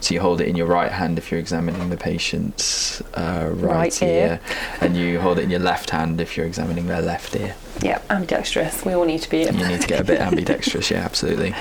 So 0.00 0.14
you 0.14 0.20
hold 0.20 0.40
it 0.40 0.46
in 0.46 0.54
your 0.54 0.66
right 0.68 0.92
hand 0.92 1.18
if 1.18 1.30
you're 1.30 1.40
examining 1.40 1.90
the 1.90 1.96
patient's 1.96 3.00
uh, 3.14 3.50
right, 3.52 3.74
Right 3.74 4.02
ear, 4.02 4.08
ear. 4.08 4.40
and 4.80 4.96
you 4.96 5.18
hold 5.20 5.38
it 5.40 5.42
in 5.42 5.50
your 5.50 5.58
left 5.60 5.90
hand 5.90 6.20
if 6.20 6.36
you're 6.36 6.46
examining 6.46 6.86
their 6.86 7.02
left 7.02 7.34
ear. 7.34 7.56
Yeah, 7.82 8.00
ambidextrous. 8.08 8.84
We 8.84 8.92
all 8.92 9.04
need 9.04 9.22
to 9.22 9.30
be. 9.30 9.38
You 9.38 9.50
need 9.52 9.80
to 9.80 9.88
get 9.88 10.00
a 10.00 10.04
bit 10.04 10.20
ambidextrous, 10.20 10.90
yeah, 10.92 10.98
absolutely. 10.98 11.52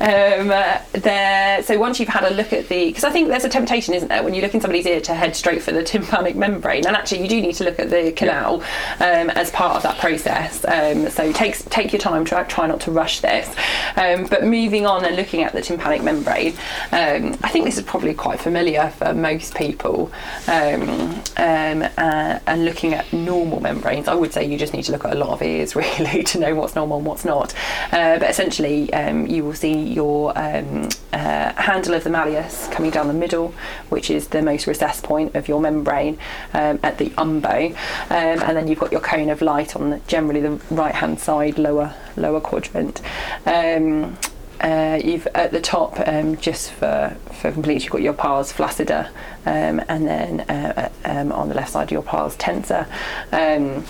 Um, 0.00 0.50
uh, 0.50 0.80
there. 0.92 1.62
So 1.62 1.78
once 1.78 2.00
you've 2.00 2.08
had 2.08 2.24
a 2.24 2.34
look 2.34 2.52
at 2.52 2.68
the, 2.68 2.86
because 2.86 3.04
I 3.04 3.10
think 3.10 3.28
there's 3.28 3.44
a 3.44 3.50
temptation, 3.50 3.92
isn't 3.94 4.08
there, 4.08 4.22
when 4.22 4.32
you 4.32 4.40
look 4.40 4.54
in 4.54 4.60
somebody's 4.60 4.86
ear 4.86 5.00
to 5.02 5.14
head 5.14 5.36
straight 5.36 5.62
for 5.62 5.72
the 5.72 5.82
tympanic 5.90 6.36
membrane, 6.36 6.86
and 6.86 6.96
actually 6.96 7.22
you 7.22 7.28
do 7.28 7.40
need 7.40 7.54
to 7.56 7.64
look 7.64 7.78
at 7.78 7.90
the 7.90 8.12
canal 8.12 8.62
um, 9.00 9.30
as 9.30 9.50
part 9.50 9.76
of 9.76 9.82
that 9.82 9.98
process. 9.98 10.64
Um, 10.64 11.10
so 11.10 11.32
take 11.32 11.58
take 11.70 11.92
your 11.92 12.00
time. 12.00 12.24
Try 12.24 12.44
try 12.44 12.66
not 12.66 12.80
to 12.82 12.90
rush 12.90 13.20
this. 13.20 13.54
Um, 13.96 14.26
but 14.26 14.44
moving 14.44 14.86
on 14.86 15.04
and 15.04 15.16
looking 15.16 15.42
at 15.42 15.52
the 15.52 15.60
tympanic 15.60 16.02
membrane, 16.02 16.54
um, 16.92 17.36
I 17.42 17.50
think 17.50 17.66
this 17.66 17.76
is 17.76 17.84
probably 17.84 18.14
quite 18.14 18.40
familiar 18.40 18.90
for 18.96 19.12
most 19.12 19.54
people. 19.54 20.10
Um, 20.48 21.22
um, 21.36 21.82
uh, 21.98 22.38
and 22.46 22.64
looking 22.64 22.94
at 22.94 23.12
normal 23.12 23.60
membranes, 23.60 24.08
I 24.08 24.14
would 24.14 24.32
say 24.32 24.44
you 24.44 24.56
just 24.56 24.72
need 24.72 24.84
to 24.84 24.92
look 24.92 25.04
at 25.04 25.12
a 25.12 25.18
lot 25.18 25.30
of 25.30 25.42
ears 25.42 25.76
really 25.80 26.22
to 26.24 26.38
know 26.38 26.54
what's 26.54 26.74
normal 26.74 26.98
and 26.98 27.06
what's 27.06 27.24
not. 27.24 27.54
Uh, 27.92 28.18
but 28.18 28.30
essentially, 28.30 28.92
um, 28.94 29.26
you 29.26 29.44
will 29.44 29.54
see 29.54 29.89
your 29.90 30.36
um, 30.38 30.88
uh, 31.12 31.52
handle 31.54 31.94
of 31.94 32.04
the 32.04 32.10
malleus 32.10 32.68
coming 32.68 32.90
down 32.90 33.08
the 33.08 33.14
middle, 33.14 33.54
which 33.88 34.10
is 34.10 34.28
the 34.28 34.42
most 34.42 34.66
recessed 34.66 35.02
point 35.02 35.34
of 35.34 35.48
your 35.48 35.60
membrane 35.60 36.18
um, 36.54 36.78
at 36.82 36.98
the 36.98 37.10
umbo, 37.10 37.70
um, 37.70 38.42
and 38.42 38.56
then 38.56 38.68
you've 38.68 38.78
got 38.78 38.92
your 38.92 39.00
cone 39.00 39.30
of 39.30 39.42
light 39.42 39.76
on 39.76 39.90
the, 39.90 39.98
generally 40.06 40.40
the 40.40 40.60
right 40.70 40.94
hand 40.94 41.20
side 41.20 41.58
lower 41.58 41.94
lower 42.16 42.40
quadrant. 42.40 43.00
Um, 43.46 44.16
uh, 44.60 45.00
you've 45.02 45.26
at 45.28 45.52
the 45.52 45.60
top 45.60 45.98
um, 46.06 46.36
just 46.36 46.70
for 46.72 47.16
for 47.32 47.50
completeness 47.50 47.84
you've 47.84 47.92
got 47.92 48.02
your 48.02 48.12
pars 48.12 48.52
flaccida 48.52 49.08
um, 49.46 49.82
and 49.88 50.06
then 50.06 50.40
uh, 50.42 50.90
uh, 51.04 51.10
um, 51.10 51.32
on 51.32 51.48
the 51.48 51.54
left 51.54 51.72
side 51.72 51.90
your 51.90 52.02
pars 52.02 52.36
tensa 52.36 52.86
um, 53.32 53.84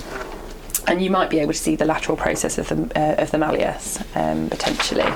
and 0.86 1.02
you 1.02 1.10
might 1.10 1.28
be 1.28 1.40
able 1.40 1.52
to 1.52 1.58
see 1.58 1.74
the 1.74 1.84
lateral 1.84 2.16
process 2.16 2.56
of 2.56 2.68
the 2.68 2.76
uh, 2.98 3.22
of 3.22 3.30
the 3.32 3.38
malleus 3.38 3.98
potentially. 4.12 5.12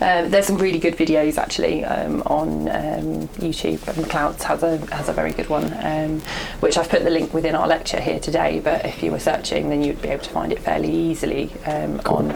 Uh, 0.00 0.28
there's 0.28 0.46
some 0.46 0.58
really 0.58 0.78
good 0.78 0.94
videos 0.94 1.38
actually 1.38 1.82
um, 1.84 2.22
on 2.26 2.68
um, 2.68 3.28
YouTube. 3.38 3.80
Macleod's 3.96 4.42
has 4.44 4.62
a 4.62 4.76
has 4.94 5.08
a 5.08 5.12
very 5.12 5.32
good 5.32 5.48
one, 5.48 5.72
um, 5.82 6.20
which 6.60 6.76
I've 6.76 6.88
put 6.88 7.02
the 7.02 7.10
link 7.10 7.32
within 7.32 7.54
our 7.54 7.66
lecture 7.66 8.00
here 8.00 8.20
today. 8.20 8.60
But 8.60 8.84
if 8.84 9.02
you 9.02 9.10
were 9.10 9.18
searching, 9.18 9.70
then 9.70 9.82
you'd 9.82 10.02
be 10.02 10.08
able 10.08 10.24
to 10.24 10.30
find 10.30 10.52
it 10.52 10.58
fairly 10.58 10.92
easily 10.92 11.50
um, 11.64 12.00
on 12.04 12.32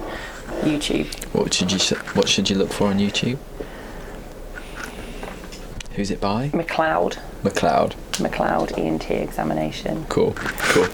YouTube. 0.62 1.06
What 1.34 1.52
should 1.52 1.70
you 1.70 1.78
What 2.14 2.28
should 2.28 2.48
you 2.48 2.56
look 2.56 2.72
for 2.72 2.88
on 2.88 2.98
YouTube? 2.98 3.38
Who's 5.96 6.10
it 6.10 6.20
by? 6.20 6.50
Macleod, 6.54 7.18
Macleod. 7.42 7.94
Macleod 8.20 8.78
ENT 8.78 9.10
examination. 9.10 10.04
Cool, 10.08 10.34
cool. 10.34 10.86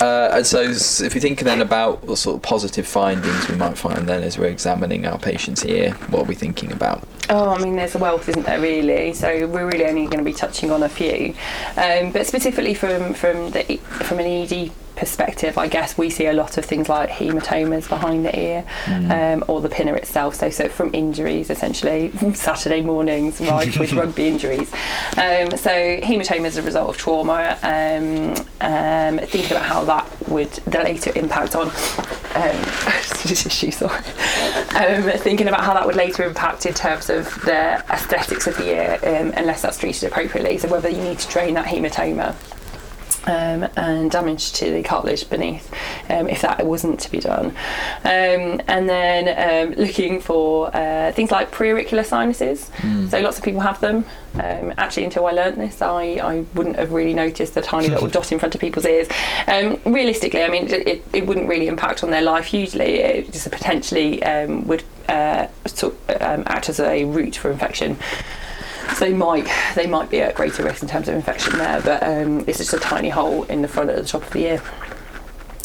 Uh, 0.00 0.30
and 0.32 0.46
so, 0.46 0.60
if 0.62 1.14
you're 1.14 1.20
thinking 1.20 1.44
then 1.44 1.60
about 1.60 2.04
what 2.04 2.18
sort 2.18 2.36
of 2.36 2.42
positive 2.42 2.86
findings 2.86 3.48
we 3.48 3.56
might 3.56 3.76
find 3.76 4.08
then 4.08 4.22
as 4.22 4.38
we're 4.38 4.46
examining 4.46 5.06
our 5.06 5.18
patients 5.18 5.62
here, 5.62 5.92
what 6.10 6.22
are 6.22 6.26
we 6.26 6.34
thinking 6.34 6.72
about? 6.72 7.06
Oh, 7.28 7.50
I 7.50 7.58
mean, 7.62 7.76
there's 7.76 7.94
a 7.94 7.98
wealth, 7.98 8.28
isn't 8.28 8.44
there? 8.44 8.60
Really. 8.60 9.12
So 9.12 9.46
we're 9.46 9.66
really 9.66 9.86
only 9.86 10.04
going 10.06 10.18
to 10.18 10.24
be 10.24 10.32
touching 10.32 10.70
on 10.70 10.82
a 10.82 10.88
few, 10.88 11.34
um, 11.76 12.12
but 12.12 12.26
specifically 12.26 12.74
from 12.74 13.14
from 13.14 13.50
the 13.50 13.76
from 14.02 14.18
an 14.18 14.26
ED 14.26 14.72
perspective, 15.00 15.56
I 15.56 15.66
guess 15.66 15.96
we 15.96 16.10
see 16.10 16.26
a 16.26 16.32
lot 16.34 16.58
of 16.58 16.64
things 16.66 16.88
like 16.88 17.08
hematomas 17.08 17.88
behind 17.88 18.26
the 18.26 18.38
ear, 18.38 18.64
um, 18.86 19.42
or 19.48 19.62
the 19.62 19.68
pinna 19.70 19.94
itself. 19.94 20.34
So 20.34 20.50
so 20.50 20.68
from 20.68 20.94
injuries, 20.94 21.48
essentially 21.48 22.12
Saturday 22.34 22.82
mornings, 22.82 23.40
right, 23.40 23.76
with 23.78 23.92
rugby 24.00 24.28
injuries. 24.28 24.70
Um, 25.16 25.50
so 25.56 25.70
hematomas 26.00 26.46
as 26.46 26.56
a 26.58 26.62
result 26.62 26.90
of 26.90 26.98
trauma. 26.98 27.58
Um, 27.62 28.34
um, 28.60 29.18
thinking 29.26 29.52
about 29.52 29.64
how 29.64 29.84
that 29.84 30.28
would 30.28 30.50
the 30.50 30.82
later 30.82 31.12
impact 31.16 31.56
on. 31.56 31.68
Um. 32.34 32.64
Um, 34.70 35.02
thinking 35.18 35.48
about 35.48 35.64
how 35.64 35.74
that 35.74 35.84
would 35.84 35.96
later 35.96 36.22
impact 36.24 36.64
in 36.64 36.74
terms 36.74 37.10
of 37.10 37.26
the 37.42 37.84
aesthetics 37.92 38.46
of 38.46 38.56
the 38.56 38.68
ear, 38.68 38.98
um, 39.02 39.32
unless 39.36 39.62
that's 39.62 39.78
treated 39.78 40.04
appropriately. 40.04 40.56
So 40.58 40.68
whether 40.68 40.88
you 40.88 41.02
need 41.02 41.18
to 41.18 41.28
drain 41.28 41.54
that 41.54 41.66
hematoma. 41.66 42.34
Um, 43.26 43.68
and 43.76 44.10
damage 44.10 44.52
to 44.54 44.72
the 44.72 44.82
cartilage 44.82 45.28
beneath 45.28 45.70
um, 46.08 46.26
if 46.26 46.40
that 46.40 46.64
wasn't 46.64 47.00
to 47.00 47.10
be 47.10 47.18
done. 47.18 47.48
Um, 48.04 48.62
and 48.66 48.88
then 48.88 49.68
um, 49.68 49.74
looking 49.74 50.20
for 50.20 50.74
uh, 50.74 51.12
things 51.12 51.30
like 51.30 51.50
preauricular 51.50 52.04
sinuses. 52.04 52.70
So 53.10 53.20
lots 53.20 53.36
of 53.38 53.44
people 53.44 53.60
have 53.60 53.80
them. 53.80 54.04
Um, 54.34 54.72
actually, 54.78 55.04
until 55.04 55.26
I 55.26 55.32
learnt 55.32 55.56
this, 55.56 55.82
I, 55.82 56.02
I 56.22 56.44
wouldn't 56.54 56.76
have 56.76 56.92
really 56.92 57.14
noticed 57.14 57.54
the 57.54 57.62
tiny 57.62 57.88
little 57.88 58.08
dot 58.16 58.32
in 58.32 58.38
front 58.38 58.54
of 58.54 58.60
people's 58.60 58.86
ears. 58.86 59.08
Um, 59.46 59.80
realistically, 59.84 60.42
I 60.42 60.48
mean, 60.48 60.68
it, 60.68 60.86
it, 60.86 61.04
it 61.12 61.26
wouldn't 61.26 61.48
really 61.48 61.66
impact 61.66 62.02
on 62.04 62.10
their 62.10 62.22
life 62.22 62.46
hugely. 62.46 63.00
It 63.00 63.32
just 63.32 63.50
potentially 63.50 64.22
um, 64.22 64.66
would 64.66 64.84
uh, 65.08 65.48
sort 65.66 65.94
um, 66.20 66.44
act 66.46 66.68
as 66.68 66.80
a 66.80 67.04
route 67.04 67.36
for 67.36 67.50
infection. 67.50 67.98
So 68.94 69.04
they 69.04 69.12
might 69.12 69.48
they 69.74 69.86
might 69.86 70.10
be 70.10 70.20
at 70.20 70.34
greater 70.34 70.62
risk 70.62 70.82
in 70.82 70.88
terms 70.88 71.08
of 71.08 71.14
infection 71.14 71.58
there, 71.58 71.80
but 71.82 72.02
um, 72.02 72.40
it's 72.46 72.58
just 72.58 72.72
a 72.72 72.78
tiny 72.78 73.08
hole 73.08 73.44
in 73.44 73.62
the 73.62 73.68
front 73.68 73.90
at 73.90 73.96
the 73.96 74.04
top 74.04 74.22
of 74.22 74.30
the 74.30 74.46
ear. 74.46 74.62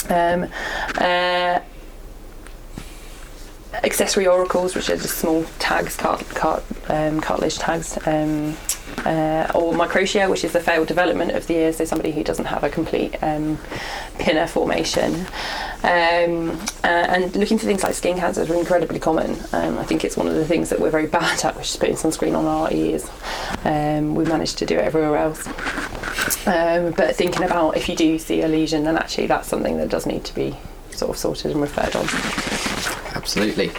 Um, 0.10 0.50
uh, 0.98 1.60
accessory 3.84 4.26
auricles, 4.26 4.76
which 4.76 4.90
are 4.90 4.98
just 4.98 5.18
small 5.18 5.44
tags, 5.60 5.96
cart, 5.96 6.28
cart, 6.30 6.64
um, 6.90 7.20
cartilage 7.22 7.58
tags, 7.58 7.98
um, 8.08 8.56
uh, 9.06 9.52
or 9.54 9.74
microtia, 9.74 10.30
which 10.30 10.44
is 10.44 10.54
the 10.54 10.60
failed 10.60 10.88
development 10.88 11.32
of 11.32 11.46
the 11.48 11.56
ear, 11.56 11.74
so 11.74 11.86
somebody 11.86 12.12
who 12.12 12.24
doesn't 12.24 12.46
have 12.46 12.64
a 12.64 12.70
complete 12.70 13.16
um, 13.22 13.58
pinna 14.20 14.48
formation. 14.48 15.14
Um, 15.84 16.52
uh, 16.84 16.88
and 16.88 17.36
looking 17.36 17.58
for 17.58 17.66
things 17.66 17.84
like 17.84 17.94
skin 17.94 18.18
cancers 18.18 18.50
are 18.50 18.56
incredibly 18.56 19.00
common. 19.00 19.38
Um, 19.54 19.78
I 19.78 19.84
think 19.84 20.04
it's 20.04 20.18
one 20.18 20.28
of 20.28 20.36
the 20.36 20.46
things 20.46 20.70
that 20.70 20.80
we're 20.80 20.90
very 20.90 21.08
bad 21.20 21.44
at, 21.44 21.56
which 21.56 21.70
is 21.70 21.78
putting 21.78 21.96
sunscreen 21.96 22.38
on 22.38 22.46
our 22.46 22.72
ears. 22.72 23.10
Um, 23.64 24.16
we 24.16 24.26
managed 24.26 24.58
to 24.60 24.66
do 24.66 24.76
it 24.76 24.86
everywhere 24.86 25.18
else. 25.18 25.46
Um, 26.48 26.92
but 26.92 27.16
thinking 27.16 27.44
about 27.44 27.78
if 27.78 27.88
you 27.90 27.96
do 27.96 28.18
see 28.18 28.42
a 28.42 28.48
lesion, 28.48 28.84
then 28.84 28.98
actually 28.98 29.28
that's 29.28 29.48
something 29.48 29.78
that 29.78 29.90
does 29.90 30.06
need 30.06 30.24
to 30.26 30.36
be 30.36 30.56
sort 30.92 31.12
of 31.12 31.18
sorted 31.18 31.52
and 31.52 31.62
referred 31.62 31.96
on. 31.96 32.95
Absolutely. 33.26 33.72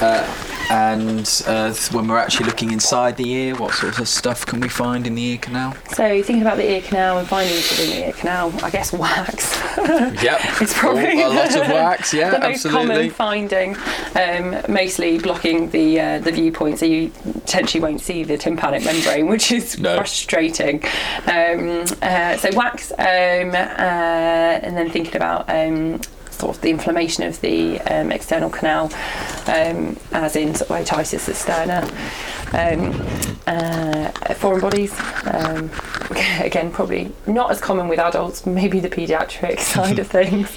Uh, 0.00 0.26
and 0.68 1.42
uh, 1.46 1.72
when 1.92 2.08
we're 2.08 2.18
actually 2.18 2.46
looking 2.46 2.72
inside 2.72 3.16
the 3.16 3.30
ear, 3.30 3.54
what 3.54 3.74
sorts 3.74 4.00
of 4.00 4.08
stuff 4.08 4.44
can 4.44 4.58
we 4.58 4.68
find 4.68 5.06
in 5.06 5.14
the 5.14 5.22
ear 5.22 5.38
canal? 5.38 5.76
So 5.94 6.20
thinking 6.20 6.40
about 6.40 6.56
the 6.56 6.68
ear 6.68 6.82
canal 6.82 7.18
and 7.18 7.28
findings 7.28 7.70
within 7.70 7.90
the 7.90 8.06
ear 8.08 8.12
canal, 8.12 8.52
I 8.64 8.70
guess 8.70 8.92
wax. 8.92 9.56
Yep. 10.22 10.40
It's 10.60 10.76
probably 10.76 11.22
a 11.22 11.28
lot 11.28 11.54
of 11.56 11.68
wax. 11.68 12.12
Yeah, 12.12 12.30
the 12.30 12.40
most 12.40 12.68
common 12.68 13.10
finding, 13.10 13.76
um, 14.16 14.56
mostly 14.68 15.18
blocking 15.18 15.70
the 15.70 16.00
uh, 16.00 16.18
the 16.18 16.30
viewpoint, 16.32 16.78
so 16.80 16.86
you 16.86 17.10
potentially 17.10 17.80
won't 17.82 18.00
see 18.00 18.22
the 18.24 18.36
tympanic 18.36 18.84
membrane, 18.84 19.28
which 19.28 19.50
is 19.52 19.78
No. 19.78 19.96
frustrating. 19.96 20.82
Um, 21.26 21.84
uh, 22.02 22.36
so 22.36 22.50
wax, 22.54 22.90
um, 22.92 22.98
uh, 22.98 24.62
and 24.64 24.76
then 24.76 24.90
thinking 24.90 25.14
about. 25.16 25.48
Sort 26.32 26.56
of 26.56 26.62
the 26.62 26.70
inflammation 26.70 27.24
of 27.24 27.40
the 27.40 27.80
um, 27.82 28.10
external 28.10 28.50
canal, 28.50 28.92
um, 29.46 29.96
as 30.12 30.36
in 30.36 30.54
sort 30.54 30.70
of 30.70 30.76
otitis 30.86 31.28
externa, 31.28 31.82
um, 32.52 32.92
uh, 33.46 34.34
foreign 34.34 34.60
bodies. 34.60 34.92
Um, 35.24 35.70
again, 36.40 36.70
probably 36.70 37.12
not 37.26 37.50
as 37.50 37.60
common 37.60 37.88
with 37.88 37.98
adults, 37.98 38.44
maybe 38.44 38.80
the 38.80 38.88
paediatric 38.88 39.60
side 39.72 39.98
of 39.98 40.06
things, 40.06 40.56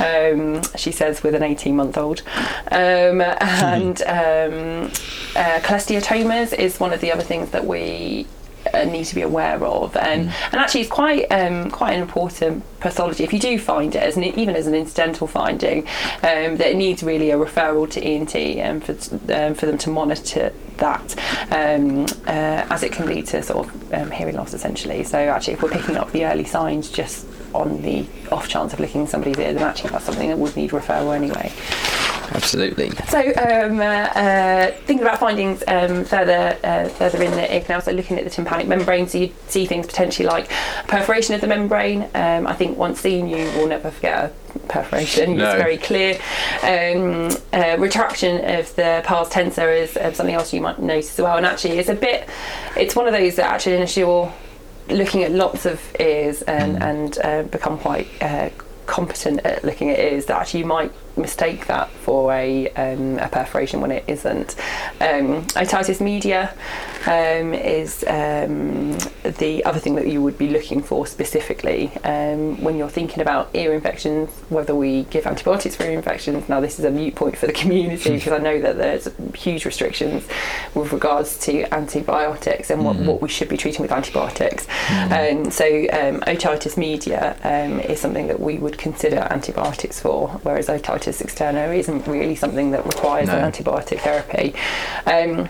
um, 0.00 0.62
she 0.76 0.90
says 0.92 1.22
with 1.22 1.34
an 1.34 1.42
18 1.42 1.76
month 1.76 1.98
old. 1.98 2.22
Um, 2.70 3.20
and 3.20 4.02
uh, 4.02 4.88
cholesteatomas 5.60 6.52
is 6.54 6.80
one 6.80 6.92
of 6.92 7.00
the 7.00 7.12
other 7.12 7.22
things 7.22 7.50
that 7.50 7.64
we 7.66 8.26
uh, 8.74 8.84
need 8.84 9.04
to 9.04 9.14
be 9.14 9.22
aware 9.22 9.62
of, 9.64 9.96
um, 9.96 10.02
and 10.02 10.54
actually 10.54 10.82
it's 10.82 10.90
quite 10.90 11.24
um, 11.30 11.70
quite 11.70 11.94
an 11.94 12.02
important 12.02 12.64
pathology. 12.80 13.24
If 13.24 13.32
you 13.32 13.38
do 13.38 13.58
find 13.58 13.94
it, 13.94 14.02
as 14.02 14.16
an, 14.16 14.24
even 14.24 14.56
as 14.56 14.66
an 14.66 14.74
incidental 14.74 15.26
finding, 15.26 15.86
um, 16.22 16.56
that 16.56 16.70
it 16.70 16.76
needs 16.76 17.02
really 17.02 17.30
a 17.30 17.36
referral 17.36 17.90
to 17.90 18.02
ENT 18.02 18.34
um, 18.64 18.80
for 18.80 18.92
um, 19.34 19.54
for 19.54 19.66
them 19.66 19.78
to 19.78 19.90
monitor 19.90 20.52
that, 20.78 21.14
um, 21.50 22.04
uh, 22.26 22.66
as 22.70 22.82
it 22.82 22.92
can 22.92 23.06
lead 23.06 23.26
to 23.26 23.42
sort 23.42 23.66
of 23.66 23.94
um, 23.94 24.10
hearing 24.10 24.36
loss 24.36 24.54
essentially. 24.54 25.04
So 25.04 25.18
actually, 25.18 25.54
if 25.54 25.62
we're 25.62 25.70
picking 25.70 25.96
up 25.96 26.12
the 26.12 26.24
early 26.26 26.44
signs 26.44 26.90
just 26.90 27.26
on 27.54 27.82
the 27.82 28.06
off 28.30 28.48
chance 28.48 28.72
of 28.72 28.80
looking 28.80 29.02
in 29.02 29.06
somebody's 29.06 29.38
ear, 29.38 29.52
then 29.52 29.62
actually 29.62 29.90
that's 29.90 30.04
something 30.04 30.28
that 30.28 30.38
would 30.38 30.56
need 30.56 30.70
referral 30.70 31.14
anyway. 31.14 31.52
Absolutely. 32.32 32.90
So, 33.08 33.20
um, 33.20 33.78
uh, 33.78 33.84
uh, 33.84 34.72
thinking 34.84 35.02
about 35.02 35.20
findings 35.20 35.62
um, 35.68 36.04
further 36.04 36.58
uh, 36.64 36.88
further 36.88 37.22
in 37.22 37.30
the 37.30 37.54
ear 37.54 37.60
canal, 37.60 37.80
so 37.80 37.92
looking 37.92 38.18
at 38.18 38.24
the 38.24 38.30
tympanic 38.30 38.66
membrane, 38.66 39.06
so 39.06 39.18
you 39.18 39.32
see 39.46 39.64
things 39.64 39.86
potentially 39.86 40.26
like 40.26 40.48
perforation 40.88 41.34
of 41.34 41.40
the 41.40 41.46
membrane. 41.46 42.02
Um, 42.14 42.46
I 42.46 42.54
think 42.54 42.76
once 42.76 43.00
seen, 43.00 43.28
you 43.28 43.44
will 43.56 43.68
never 43.68 43.90
forget 43.90 44.32
a 44.54 44.58
perforation. 44.66 45.36
No. 45.36 45.50
It's 45.50 45.62
very 45.62 45.76
clear. 45.78 46.18
Um, 46.62 47.30
uh, 47.52 47.76
retraction 47.78 48.44
of 48.44 48.74
the 48.74 49.02
pars 49.04 49.28
tensa 49.28 49.82
is 49.82 49.96
uh, 49.96 50.12
something 50.12 50.34
else 50.34 50.52
you 50.52 50.60
might 50.60 50.80
notice 50.80 51.18
as 51.18 51.22
well. 51.22 51.36
And 51.36 51.46
actually, 51.46 51.78
it's 51.78 51.88
a 51.88 51.94
bit. 51.94 52.28
It's 52.76 52.96
one 52.96 53.06
of 53.06 53.12
those 53.12 53.36
that 53.36 53.46
actually, 53.46 53.86
you're 54.00 54.32
looking 54.88 55.22
at 55.22 55.32
lots 55.32 55.66
of 55.66 55.80
ears 56.00 56.42
and 56.42 56.82
and 56.82 57.18
uh, 57.18 57.42
become 57.44 57.78
quite 57.78 58.08
uh, 58.20 58.50
competent 58.86 59.40
at 59.44 59.64
looking 59.64 59.90
at 59.90 59.98
ears, 59.98 60.26
that 60.26 60.40
actually 60.40 60.60
you 60.60 60.66
might 60.66 60.92
mistake 61.16 61.66
that 61.66 61.88
for 61.90 62.32
a, 62.32 62.68
um, 62.70 63.18
a 63.18 63.28
perforation 63.28 63.80
when 63.80 63.90
it 63.90 64.04
isn't. 64.06 64.54
Um, 65.00 65.44
otitis 65.56 66.00
media 66.00 66.54
um, 67.06 67.54
is 67.54 68.04
um, 68.06 68.98
the 69.22 69.64
other 69.64 69.78
thing 69.78 69.94
that 69.94 70.08
you 70.08 70.22
would 70.22 70.38
be 70.38 70.48
looking 70.48 70.82
for 70.82 71.06
specifically 71.06 71.90
um, 72.04 72.62
when 72.62 72.76
you're 72.76 72.88
thinking 72.88 73.20
about 73.20 73.50
ear 73.54 73.72
infections, 73.72 74.30
whether 74.48 74.74
we 74.74 75.04
give 75.04 75.26
antibiotics 75.26 75.76
for 75.76 75.84
ear 75.84 75.92
infections. 75.92 76.48
Now, 76.48 76.60
this 76.60 76.78
is 76.78 76.84
a 76.84 76.90
mute 76.90 77.14
point 77.14 77.36
for 77.36 77.46
the 77.46 77.52
community 77.52 78.10
because 78.16 78.32
I 78.32 78.38
know 78.38 78.60
that 78.60 78.76
there's 78.76 79.08
huge 79.34 79.64
restrictions 79.64 80.26
with 80.74 80.92
regards 80.92 81.38
to 81.46 81.62
antibiotics 81.74 82.70
and 82.70 82.84
what, 82.84 82.96
what 82.96 83.22
we 83.22 83.28
should 83.28 83.48
be 83.48 83.56
treating 83.56 83.82
with 83.82 83.92
antibiotics. 83.92 84.66
Um, 84.90 85.50
so, 85.50 85.66
um, 85.66 86.20
otitis 86.26 86.76
media 86.76 87.36
um, 87.44 87.80
is 87.80 88.00
something 88.00 88.26
that 88.26 88.40
we 88.40 88.58
would 88.58 88.78
consider 88.78 89.26
antibiotics 89.30 90.00
for, 90.00 90.28
whereas 90.42 90.68
otitis 90.68 91.05
externa 91.22 91.76
isn't 91.76 92.06
really 92.06 92.34
something 92.34 92.70
that 92.72 92.84
requires 92.86 93.28
No. 93.28 93.36
an 93.38 93.50
antibiotic 93.50 94.00
therapy. 94.00 94.54
Um, 95.06 95.48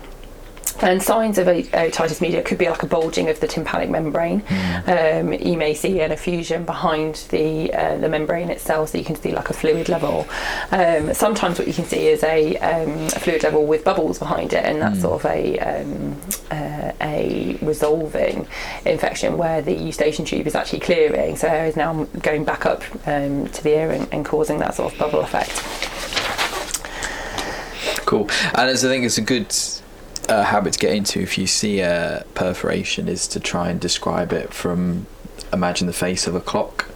and 0.81 1.03
signs 1.03 1.39
of 1.39 1.47
otitis 1.47 2.21
media 2.21 2.43
could 2.43 2.59
be 2.59 2.69
like 2.69 2.83
a 2.83 2.87
bulging 2.87 3.29
of 3.29 3.41
the 3.41 3.47
tympanic 3.47 3.91
membrane. 3.91 4.43
Um, 4.87 5.33
you 5.33 5.57
may 5.57 5.75
see 5.75 6.01
an 6.01 6.13
effusion 6.13 6.65
behind 6.65 7.27
the 7.31 7.73
uh, 7.73 7.97
the 7.99 8.09
membrane 8.09 8.51
itself, 8.51 8.91
so 8.91 8.99
you 8.99 9.05
can 9.05 9.17
see 9.17 9.33
like 9.33 9.51
a 9.51 9.55
fluid 9.55 9.89
level. 9.89 10.27
Um, 10.71 11.15
sometimes 11.15 11.59
what 11.59 11.69
you 11.69 11.75
can 11.75 11.85
see 11.85 12.07
is 12.09 12.23
a, 12.23 12.57
um, 12.59 13.07
a 13.07 13.21
fluid 13.21 13.43
level 13.43 13.67
with 13.67 13.85
bubbles 13.85 14.19
behind 14.19 14.53
it, 14.53 14.65
and 14.65 14.81
that's 14.81 15.01
sort 15.01 15.25
of 15.25 15.31
a 15.31 15.59
um, 15.59 16.21
uh, 16.51 16.93
a 17.01 17.59
resolving 17.63 18.47
infection 18.85 19.37
where 19.37 19.63
the 19.63 19.75
eustachian 19.75 20.25
tube 20.25 20.47
is 20.47 20.55
actually 20.55 20.81
clearing. 20.81 21.37
So 21.37 21.49
air 21.49 21.67
is 21.67 21.77
now 21.77 22.05
going 22.23 22.45
back 22.45 22.67
up 22.67 22.83
um, 23.07 23.49
to 23.49 23.63
the 23.63 23.71
ear 23.71 23.91
and, 23.91 24.09
and 24.13 24.25
causing 24.25 24.59
that 24.59 24.75
sort 24.75 24.93
of 24.93 24.99
bubble 24.99 25.21
effect. 25.21 25.63
Cool. 28.07 28.29
And 28.55 28.71
as 28.71 28.85
I 28.85 28.89
think 28.89 29.05
it's 29.05 29.19
a 29.19 29.23
good 29.23 29.53
uh, 30.29 30.43
habit 30.43 30.75
to 30.75 30.79
get 30.79 30.95
into 30.95 31.21
if 31.21 31.39
you 31.39 31.47
see 31.47 31.81
a 31.81 32.25
perforation 32.35 33.09
is 33.09 33.27
to 33.29 33.41
try 33.41 33.71
and 33.71 33.81
describe 33.81 34.33
it 34.33 34.53
from 34.53 35.07
imagine 35.53 35.87
the 35.87 35.93
face 35.93 36.27
of 36.27 36.35
a 36.35 36.41
clock. 36.41 36.89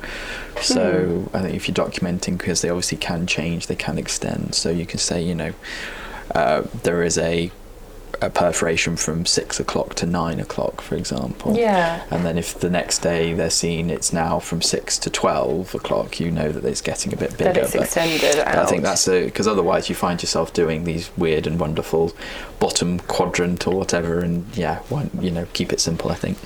So 0.61 1.31
I 1.33 1.41
think 1.41 1.55
if 1.55 1.69
you're 1.69 1.75
documenting, 1.75 2.37
because 2.37 2.61
they 2.61 2.69
obviously 2.69 2.99
can 2.99 3.27
change, 3.27 3.67
they 3.67 3.77
can 3.77 3.97
extend. 3.97 4.55
So 4.55 4.71
you 4.71 4.85
can 4.85 4.99
say, 4.99 5.23
you 5.23 5.35
know, 5.35 5.53
uh, 6.35 6.65
there 6.83 7.03
is 7.03 7.17
a, 7.17 7.51
a 8.23 8.31
perforation 8.31 8.97
from 8.97 9.25
six 9.25 9.59
o'clock 9.59 9.95
to 9.97 10.07
nine 10.07 10.41
o'clock, 10.41 10.81
for 10.81 10.95
example. 10.95 11.57
Yeah. 11.57 12.05
And 12.11 12.25
then 12.25 12.37
if 12.37 12.59
the 12.59 12.71
next 12.71 12.99
day 13.01 13.33
they're 13.33 13.51
seen 13.51 13.91
it's 13.91 14.13
now 14.13 14.39
from 14.39 14.61
six 14.63 14.99
to 15.01 15.11
twelve 15.11 15.75
o'clock, 15.75 16.21
you 16.21 16.31
know 16.31 16.53
that 16.53 16.65
it's 16.65 16.81
getting 16.81 17.13
a 17.13 17.17
bit 17.17 17.37
bigger. 17.39 17.53
That 17.53 17.57
it's 17.65 17.73
but- 17.73 17.83
extended 17.83 18.39
out. 18.41 18.59
I 18.59 18.67
think 18.67 18.83
that's 18.83 19.07
because 19.09 19.49
otherwise 19.49 19.89
you 19.89 19.95
find 19.95 20.23
yourself 20.23 20.53
doing 20.53 20.85
these 20.85 21.11
weird 21.17 21.47
and 21.47 21.59
wonderful 21.59 22.13
bottom 22.59 23.01
quadrant 23.01 23.67
or 23.67 23.75
whatever, 23.75 24.21
and 24.21 24.45
yeah, 24.57 24.81
one 24.91 25.11
you 25.21 25.31
know 25.31 25.47
keep 25.53 25.73
it 25.73 25.81
simple. 25.81 26.11
I 26.11 26.15
think. 26.15 26.39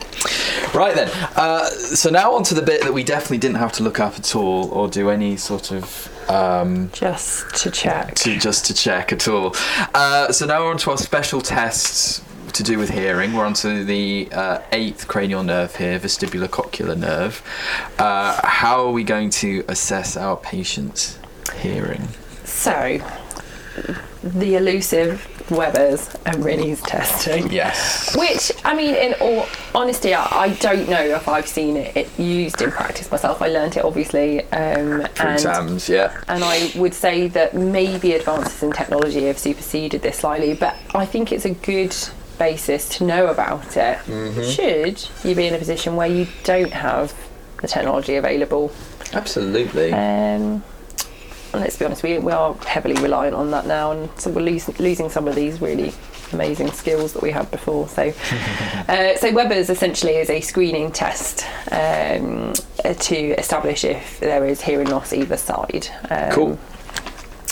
Right 0.74 0.94
then, 0.94 1.10
uh, 1.36 1.66
so 1.66 2.10
now 2.10 2.34
on 2.34 2.42
to 2.44 2.54
the 2.54 2.62
bit 2.62 2.82
that 2.82 2.92
we 2.92 3.04
definitely 3.04 3.38
didn't 3.38 3.56
have 3.56 3.72
to 3.72 3.82
look 3.82 4.00
up 4.00 4.16
at 4.16 4.34
all 4.36 4.70
or 4.70 4.88
do 4.88 5.10
any 5.10 5.36
sort 5.36 5.70
of 5.72 6.10
um, 6.28 6.90
just 6.92 7.54
to 7.56 7.70
check. 7.70 8.14
to 8.16 8.38
just 8.38 8.66
to 8.66 8.74
check 8.74 9.12
at 9.12 9.28
all. 9.28 9.54
Uh, 9.94 10.32
so 10.32 10.46
now 10.46 10.60
we're 10.60 10.70
on 10.70 10.78
to 10.78 10.90
our 10.90 10.98
special 10.98 11.40
tests 11.40 12.22
to 12.54 12.62
do 12.62 12.78
with 12.78 12.90
hearing. 12.90 13.32
We're 13.32 13.44
on 13.44 13.54
to 13.54 13.84
the 13.84 14.28
uh, 14.32 14.60
eighth 14.72 15.08
cranial 15.08 15.42
nerve 15.42 15.74
here, 15.76 15.98
vestibulocochlear 15.98 16.96
nerve. 16.96 17.42
Uh, 17.98 18.40
how 18.46 18.86
are 18.86 18.92
we 18.92 19.02
going 19.02 19.30
to 19.30 19.64
assess 19.68 20.16
our 20.16 20.36
patient's 20.36 21.18
hearing? 21.56 22.08
So, 22.44 23.00
the 24.22 24.54
elusive 24.54 25.26
Weber's 25.50 26.08
and 26.26 26.44
Rinne's 26.44 26.80
testing. 26.82 27.50
Yes. 27.52 28.16
Which, 28.16 28.52
I 28.64 28.74
mean, 28.74 28.94
in 28.94 29.14
all 29.20 29.46
honesty, 29.74 30.14
I, 30.14 30.24
I 30.24 30.48
don't 30.54 30.88
know 30.88 31.02
if 31.02 31.28
I've 31.28 31.48
seen 31.48 31.76
it, 31.76 31.96
it 31.96 32.18
used 32.18 32.62
in 32.62 32.70
practice 32.70 33.10
myself. 33.10 33.42
I 33.42 33.48
learnt 33.48 33.76
it 33.76 33.84
obviously. 33.84 34.40
Um, 34.52 35.02
For 35.14 35.22
and, 35.22 35.34
exams, 35.34 35.88
yeah. 35.88 36.18
and 36.28 36.42
I 36.42 36.72
would 36.76 36.94
say 36.94 37.28
that 37.28 37.54
maybe 37.54 38.12
advances 38.12 38.62
in 38.62 38.72
technology 38.72 39.26
have 39.26 39.38
superseded 39.38 40.02
this 40.02 40.18
slightly, 40.18 40.54
but 40.54 40.76
I 40.94 41.04
think 41.06 41.32
it's 41.32 41.44
a 41.44 41.50
good 41.54 41.94
basis 42.38 42.88
to 42.98 43.04
know 43.04 43.26
about 43.28 43.76
it. 43.76 43.98
Should 44.44 45.06
you 45.22 45.34
be 45.34 45.46
in 45.46 45.54
a 45.54 45.58
position 45.58 45.96
where 45.96 46.08
you 46.08 46.26
don't 46.42 46.72
have 46.72 47.14
the 47.60 47.68
technology 47.68 48.16
available? 48.16 48.72
Absolutely. 49.12 49.92
Um, 49.92 50.64
and 51.54 51.62
let's 51.62 51.76
be 51.76 51.84
honest, 51.84 52.02
we, 52.02 52.18
we 52.18 52.32
are 52.32 52.54
heavily 52.66 53.00
reliant 53.00 53.34
on 53.34 53.50
that 53.52 53.66
now, 53.66 53.92
and 53.92 54.10
so 54.20 54.30
we're 54.30 54.42
losing, 54.42 54.74
losing 54.78 55.08
some 55.08 55.28
of 55.28 55.34
these 55.34 55.60
really 55.60 55.92
amazing 56.32 56.70
skills 56.72 57.12
that 57.12 57.22
we 57.22 57.30
had 57.30 57.50
before. 57.50 57.88
So, 57.88 58.12
uh, 58.88 59.16
so 59.16 59.32
Weber's 59.32 59.70
essentially 59.70 60.16
is 60.16 60.30
a 60.30 60.40
screening 60.40 60.90
test 60.90 61.46
um, 61.70 62.52
uh, 62.84 62.94
to 62.94 63.16
establish 63.38 63.84
if 63.84 64.20
there 64.20 64.44
is 64.44 64.60
hearing 64.60 64.88
loss 64.88 65.12
either 65.12 65.36
side. 65.36 65.88
Um, 66.10 66.30
Cool. 66.30 66.54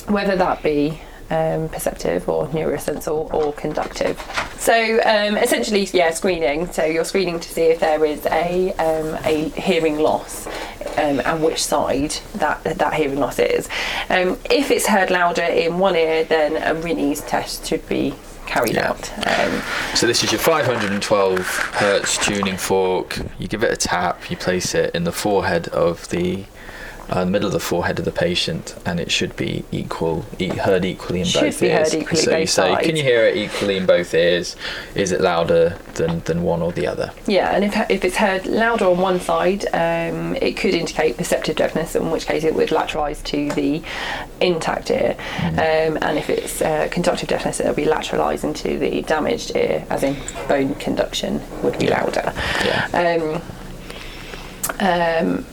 Whether 0.08 0.36
that 0.36 0.62
be 0.62 1.00
um, 1.32 1.68
perceptive 1.68 2.28
or 2.28 2.46
neurosensor 2.48 3.32
or 3.32 3.52
conductive. 3.54 4.16
So 4.58 4.74
um, 5.04 5.36
essentially, 5.36 5.88
yeah, 5.92 6.10
screening. 6.10 6.70
So 6.72 6.84
you're 6.84 7.04
screening 7.04 7.40
to 7.40 7.48
see 7.48 7.62
if 7.62 7.80
there 7.80 8.04
is 8.04 8.24
a 8.26 8.72
um, 8.74 9.18
a 9.24 9.48
hearing 9.50 9.98
loss 9.98 10.46
um, 10.98 11.20
and 11.24 11.42
which 11.42 11.62
side 11.62 12.14
that 12.34 12.62
that 12.64 12.94
hearing 12.94 13.18
loss 13.18 13.38
is. 13.38 13.68
Um, 14.10 14.38
if 14.50 14.70
it's 14.70 14.86
heard 14.86 15.10
louder 15.10 15.42
in 15.42 15.78
one 15.78 15.96
ear, 15.96 16.24
then 16.24 16.56
a 16.56 16.80
Rinne's 16.80 17.22
test 17.22 17.66
should 17.66 17.88
be 17.88 18.14
carried 18.46 18.74
Yeah. 18.74 18.90
out. 18.90 19.10
Um, 19.26 19.62
So 19.94 20.06
this 20.06 20.22
is 20.24 20.32
your 20.32 20.40
512 20.40 21.46
hertz 21.74 22.18
tuning 22.18 22.56
fork. 22.58 23.18
You 23.38 23.48
give 23.48 23.62
it 23.62 23.72
a 23.72 23.76
tap. 23.76 24.30
You 24.30 24.36
place 24.36 24.74
it 24.74 24.94
in 24.94 25.04
the 25.04 25.12
forehead 25.12 25.68
of 25.68 26.08
the, 26.10 26.44
uh, 27.12 27.24
the 27.24 27.30
middle 27.30 27.46
of 27.46 27.52
the 27.52 27.60
forehead 27.60 27.98
of 27.98 28.04
the 28.04 28.12
patient, 28.12 28.74
and 28.86 28.98
it 28.98 29.10
should 29.10 29.36
be 29.36 29.64
equal, 29.70 30.24
e- 30.38 30.48
heard 30.48 30.84
equally 30.84 31.20
in 31.20 31.26
Should 31.26 31.42
both 31.42 31.60
be 31.60 31.68
heard 31.68 31.80
ears. 31.80 31.94
equally 31.94 32.20
so 32.22 32.30
you 32.30 32.36
both 32.38 32.48
say, 32.50 32.62
sides. 32.74 32.86
can 32.86 32.96
you 32.96 33.02
hear 33.02 33.24
it 33.26 33.36
equally 33.36 33.76
in 33.76 33.86
both 33.86 34.14
ears? 34.14 34.56
Is 34.94 35.12
it 35.12 35.20
louder 35.20 35.78
than, 35.94 36.20
than 36.20 36.42
one 36.42 36.62
or 36.62 36.72
the 36.72 36.86
other? 36.86 37.12
Yeah, 37.26 37.54
and 37.54 37.64
if, 37.64 37.76
if 37.90 38.04
it's 38.04 38.16
heard 38.16 38.46
louder 38.46 38.86
on 38.86 38.98
one 38.98 39.20
side, 39.20 39.66
um, 39.74 40.34
it 40.36 40.56
could 40.56 40.74
indicate 40.74 41.16
perceptive 41.16 41.56
deafness, 41.56 41.94
in 41.94 42.10
which 42.10 42.26
case 42.26 42.44
it 42.44 42.54
would 42.54 42.70
lateralise 42.70 43.22
to 43.24 43.50
the 43.54 43.82
intact 44.40 44.90
ear. 44.90 45.14
Um, 45.42 45.98
and 46.02 46.18
if 46.18 46.30
it's 46.30 46.62
uh, 46.62 46.88
conductive 46.90 47.28
deafness, 47.28 47.60
it'll 47.60 47.74
be 47.74 47.84
lateralising 47.84 48.56
to 48.56 48.78
the 48.78 49.02
damaged 49.02 49.54
ear, 49.54 49.86
as 49.90 50.02
in 50.02 50.16
bone 50.48 50.74
conduction 50.76 51.40
would 51.62 51.78
be 51.78 51.88
louder. 51.88 52.32
Yeah. 52.64 53.20
Um, 53.20 53.42
um, 54.80 55.46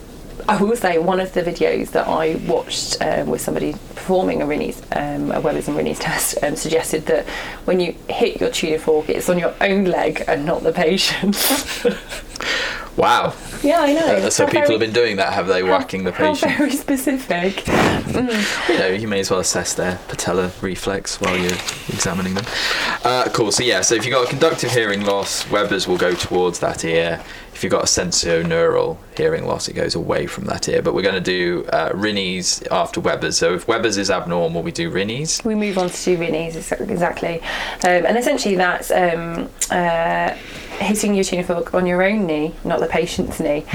I 0.49 0.59
will 0.59 0.75
say 0.75 0.97
one 0.97 1.19
of 1.19 1.31
the 1.33 1.43
videos 1.43 1.91
that 1.91 2.07
I 2.07 2.33
watched 2.47 2.99
um, 3.03 3.29
with 3.29 3.39
somebody 3.39 3.73
performing 3.73 4.41
a 4.41 4.47
Rinne's, 4.47 4.81
um, 4.93 5.31
a 5.31 5.39
Weber's 5.39 5.67
and 5.67 5.77
Rinne's 5.77 5.99
test, 5.99 6.39
um, 6.41 6.55
suggested 6.55 7.05
that 7.05 7.27
when 7.65 7.79
you 7.79 7.93
hit 8.09 8.41
your 8.41 8.49
tuning 8.49 8.79
fork, 8.79 9.09
it's 9.09 9.29
on 9.29 9.38
your 9.38 9.53
own 9.62 9.85
leg 9.85 10.23
and 10.27 10.47
not 10.47 10.63
the 10.63 10.71
patient. 10.71 11.35
Wow. 12.99 13.33
yeah, 13.63 13.79
I 13.79 13.93
know. 13.93 14.07
Uh, 14.07 14.29
so 14.29 14.45
How 14.45 14.51
people 14.51 14.67
very- 14.67 14.73
have 14.73 14.79
been 14.81 14.91
doing 14.93 15.15
that, 15.15 15.31
have 15.31 15.47
they? 15.47 15.63
Whacking 15.63 16.03
the 16.03 16.12
How 16.12 16.33
patient. 16.33 16.57
very 16.57 16.71
specific. 16.71 17.65
you 18.67 18.77
know, 18.77 18.88
you 18.88 19.07
may 19.07 19.21
as 19.21 19.31
well 19.31 19.39
assess 19.39 19.73
their 19.73 19.97
patella 20.09 20.51
reflex 20.62 21.21
while 21.21 21.38
you're 21.38 21.53
examining 21.88 22.33
them. 22.33 22.45
Uh, 23.05 23.29
cool. 23.33 23.53
So 23.53 23.63
yeah, 23.63 23.79
so 23.81 23.95
if 23.95 24.05
you've 24.05 24.13
got 24.13 24.25
a 24.25 24.29
conductive 24.29 24.71
hearing 24.71 25.05
loss, 25.05 25.49
Weber's 25.49 25.88
will 25.88 25.97
go 25.97 26.13
towards 26.13 26.59
that 26.59 26.83
ear. 26.83 27.23
If 27.53 27.63
you've 27.63 27.71
got 27.71 27.83
a 27.83 27.88
sensorineural 27.88 28.97
hearing 29.15 29.45
loss, 29.45 29.69
it 29.69 29.73
goes 29.73 29.95
away 29.95 30.27
from 30.27 30.45
that 30.45 30.67
ear. 30.67 30.81
But 30.81 30.93
we're 30.93 31.01
going 31.01 31.15
to 31.15 31.21
do 31.21 31.65
uh, 31.71 31.91
Rinne's 31.93 32.62
after 32.69 32.99
Weber's. 32.99 33.38
So 33.38 33.53
if 33.53 33.65
Weber's 33.67 33.97
is 33.97 34.12
abnormal, 34.12 34.62
we 34.62 34.71
do 34.73 34.91
Rinne's. 34.91 35.41
We 35.45 35.55
move 35.55 35.77
on 35.77 35.89
to 35.89 36.03
do 36.05 36.17
Rinne's, 36.17 36.55
exactly. 36.71 37.39
Um, 37.83 38.05
and 38.05 38.17
essentially 38.17 38.55
that's 38.55 38.91
um, 38.91 39.49
uh, 39.71 40.35
hitting 40.79 41.15
your 41.15 41.23
tuning 41.23 41.45
fork 41.45 41.73
on 41.73 41.85
your 41.85 42.03
own 42.03 42.25
knee, 42.25 42.53
not 42.63 42.79
the 42.79 42.87
patient's 42.87 43.39
knee, 43.39 43.65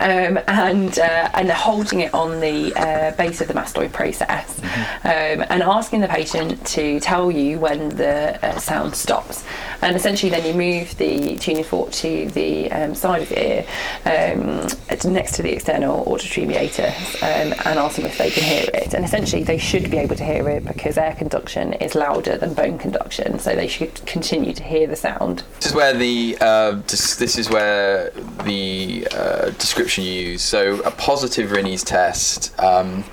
um, 0.00 0.38
and 0.46 0.98
uh, 0.98 1.30
and 1.34 1.50
holding 1.50 2.00
it 2.00 2.14
on 2.14 2.40
the 2.40 2.74
uh, 2.74 3.14
base 3.16 3.40
of 3.40 3.48
the 3.48 3.54
mastoid 3.54 3.92
process, 3.92 4.58
um, 5.04 5.44
and 5.50 5.62
asking 5.62 6.00
the 6.00 6.08
patient 6.08 6.64
to 6.66 7.00
tell 7.00 7.30
you 7.30 7.58
when 7.58 7.90
the 7.90 8.38
uh, 8.44 8.58
sound 8.58 8.94
stops, 8.94 9.44
and 9.82 9.96
essentially 9.96 10.30
then 10.30 10.46
you 10.46 10.54
move 10.54 10.96
the 10.98 11.36
tuning 11.36 11.64
fork 11.64 11.90
to 11.90 12.28
the 12.30 12.70
um, 12.72 12.94
side 12.94 13.22
of 13.22 13.28
the 13.28 13.42
ear, 13.44 13.66
um, 14.06 15.12
next 15.12 15.34
to 15.34 15.42
the 15.42 15.52
external 15.52 16.04
auditory 16.06 16.46
meatus, 16.46 17.22
um, 17.22 17.52
and 17.66 17.78
ask 17.78 17.96
them 17.96 18.06
if 18.06 18.18
they 18.18 18.30
can 18.30 18.42
hear 18.42 18.70
it, 18.74 18.94
and 18.94 19.04
essentially 19.04 19.42
they 19.42 19.58
should 19.58 19.90
be 19.90 19.98
able 19.98 20.16
to 20.16 20.24
hear 20.24 20.48
it 20.48 20.64
because 20.64 20.96
air 20.96 21.14
conduction 21.14 21.72
is 21.74 21.94
louder 21.94 22.36
than 22.36 22.54
bone 22.54 22.78
conduction, 22.78 23.38
so 23.38 23.54
they 23.54 23.68
should 23.68 23.94
continue 24.06 24.52
to 24.52 24.62
hear 24.62 24.86
the 24.86 24.96
sound. 24.96 25.42
This 25.56 25.66
is 25.66 25.74
where 25.74 25.92
the 25.92 26.36
uh, 26.52 26.72
dis- 26.86 27.16
this 27.16 27.38
is 27.38 27.48
where 27.48 28.10
the 28.44 29.06
uh, 29.12 29.50
description 29.50 30.04
you 30.04 30.12
use. 30.32 30.42
So 30.42 30.80
a 30.82 30.90
positive 30.90 31.50
Rinne's 31.50 31.84
test 31.84 32.58
um, 32.60 33.04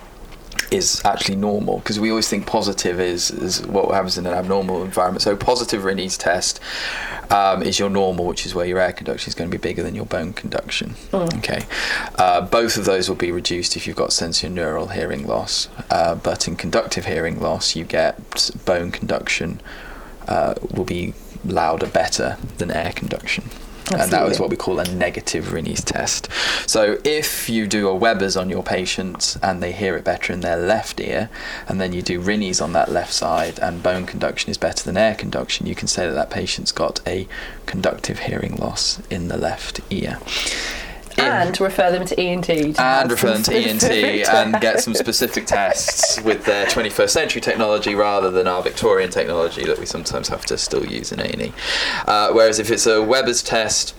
is 0.71 1.01
actually 1.05 1.37
normal 1.37 1.77
because 1.79 1.99
we 1.99 2.09
always 2.09 2.27
think 2.27 2.45
positive 2.45 2.99
is, 2.99 3.31
is 3.31 3.65
what 3.65 3.91
happens 3.93 4.17
in 4.17 4.25
an 4.25 4.33
abnormal 4.33 4.83
environment. 4.83 5.21
So 5.21 5.35
positive 5.35 5.83
Rinne's 5.83 6.17
test 6.17 6.59
um, 7.31 7.63
is 7.63 7.79
your 7.79 7.89
normal, 7.89 8.25
which 8.25 8.45
is 8.45 8.53
where 8.53 8.65
your 8.65 8.79
air 8.79 8.91
conduction 8.91 9.29
is 9.29 9.35
going 9.35 9.49
to 9.49 9.57
be 9.57 9.61
bigger 9.61 9.83
than 9.83 9.95
your 9.95 10.05
bone 10.05 10.33
conduction. 10.33 10.95
Okay, 11.13 11.61
uh, 12.15 12.41
both 12.41 12.75
of 12.77 12.85
those 12.85 13.07
will 13.07 13.15
be 13.15 13.31
reduced 13.31 13.77
if 13.77 13.87
you've 13.87 13.95
got 13.95 14.09
sensorineural 14.09 14.91
hearing 14.91 15.25
loss, 15.25 15.69
uh, 15.89 16.15
but 16.15 16.47
in 16.47 16.55
conductive 16.55 17.05
hearing 17.05 17.39
loss, 17.39 17.75
you 17.75 17.85
get 17.85 18.15
bone 18.65 18.91
conduction 18.91 19.61
uh, 20.29 20.53
will 20.73 20.85
be 20.85 21.13
louder 21.43 21.87
better 21.87 22.37
than 22.57 22.71
air 22.71 22.93
conduction. 22.95 23.43
And 23.91 24.11
that 24.11 24.27
was 24.27 24.39
what 24.39 24.51
we 24.51 24.55
call 24.55 24.79
a 24.79 24.83
negative 24.83 25.51
Rinne's 25.51 25.83
test. 25.83 26.29
So 26.67 26.99
if 27.03 27.49
you 27.49 27.65
do 27.65 27.87
a 27.87 27.95
Weber's 27.95 28.37
on 28.37 28.49
your 28.49 28.61
patient 28.61 29.35
and 29.41 29.63
they 29.63 29.71
hear 29.71 29.97
it 29.97 30.03
better 30.03 30.31
in 30.31 30.41
their 30.41 30.57
left 30.57 30.99
ear, 30.99 31.29
and 31.67 31.81
then 31.81 31.91
you 31.91 32.03
do 32.03 32.21
Rinne's 32.21 32.61
on 32.61 32.73
that 32.73 32.91
left 32.91 33.11
side 33.11 33.57
and 33.59 33.81
bone 33.81 34.05
conduction 34.05 34.51
is 34.51 34.59
better 34.59 34.83
than 34.83 34.95
air 34.95 35.15
conduction, 35.15 35.65
you 35.65 35.73
can 35.73 35.87
say 35.87 36.05
that 36.05 36.13
that 36.13 36.29
patient's 36.29 36.71
got 36.71 36.99
a 37.07 37.27
conductive 37.65 38.19
hearing 38.19 38.55
loss 38.57 39.01
in 39.09 39.27
the 39.27 39.37
left 39.37 39.81
ear. 39.89 40.19
And 41.19 41.59
refer 41.59 41.91
them 41.91 42.05
to 42.05 42.19
ENT. 42.19 42.45
to 42.45 42.81
and 42.81 43.11
refer 43.11 43.33
them 43.33 43.43
to 43.43 43.55
ENT 43.55 43.83
and 43.83 44.59
get 44.61 44.81
some 44.81 44.93
specific 44.93 45.45
tests 45.45 46.21
with 46.21 46.45
their 46.45 46.65
21st 46.67 47.09
century 47.09 47.41
technology 47.41 47.95
rather 47.95 48.31
than 48.31 48.47
our 48.47 48.61
Victorian 48.61 49.09
technology 49.09 49.65
that 49.65 49.77
we 49.79 49.85
sometimes 49.85 50.27
have 50.29 50.45
to 50.45 50.57
still 50.57 50.85
use 50.85 51.11
in 51.11 51.19
A&E. 51.19 51.53
Uh, 52.07 52.31
whereas 52.31 52.59
if 52.59 52.71
it's 52.71 52.87
a 52.87 53.03
Weber's 53.03 53.43
test 53.43 53.95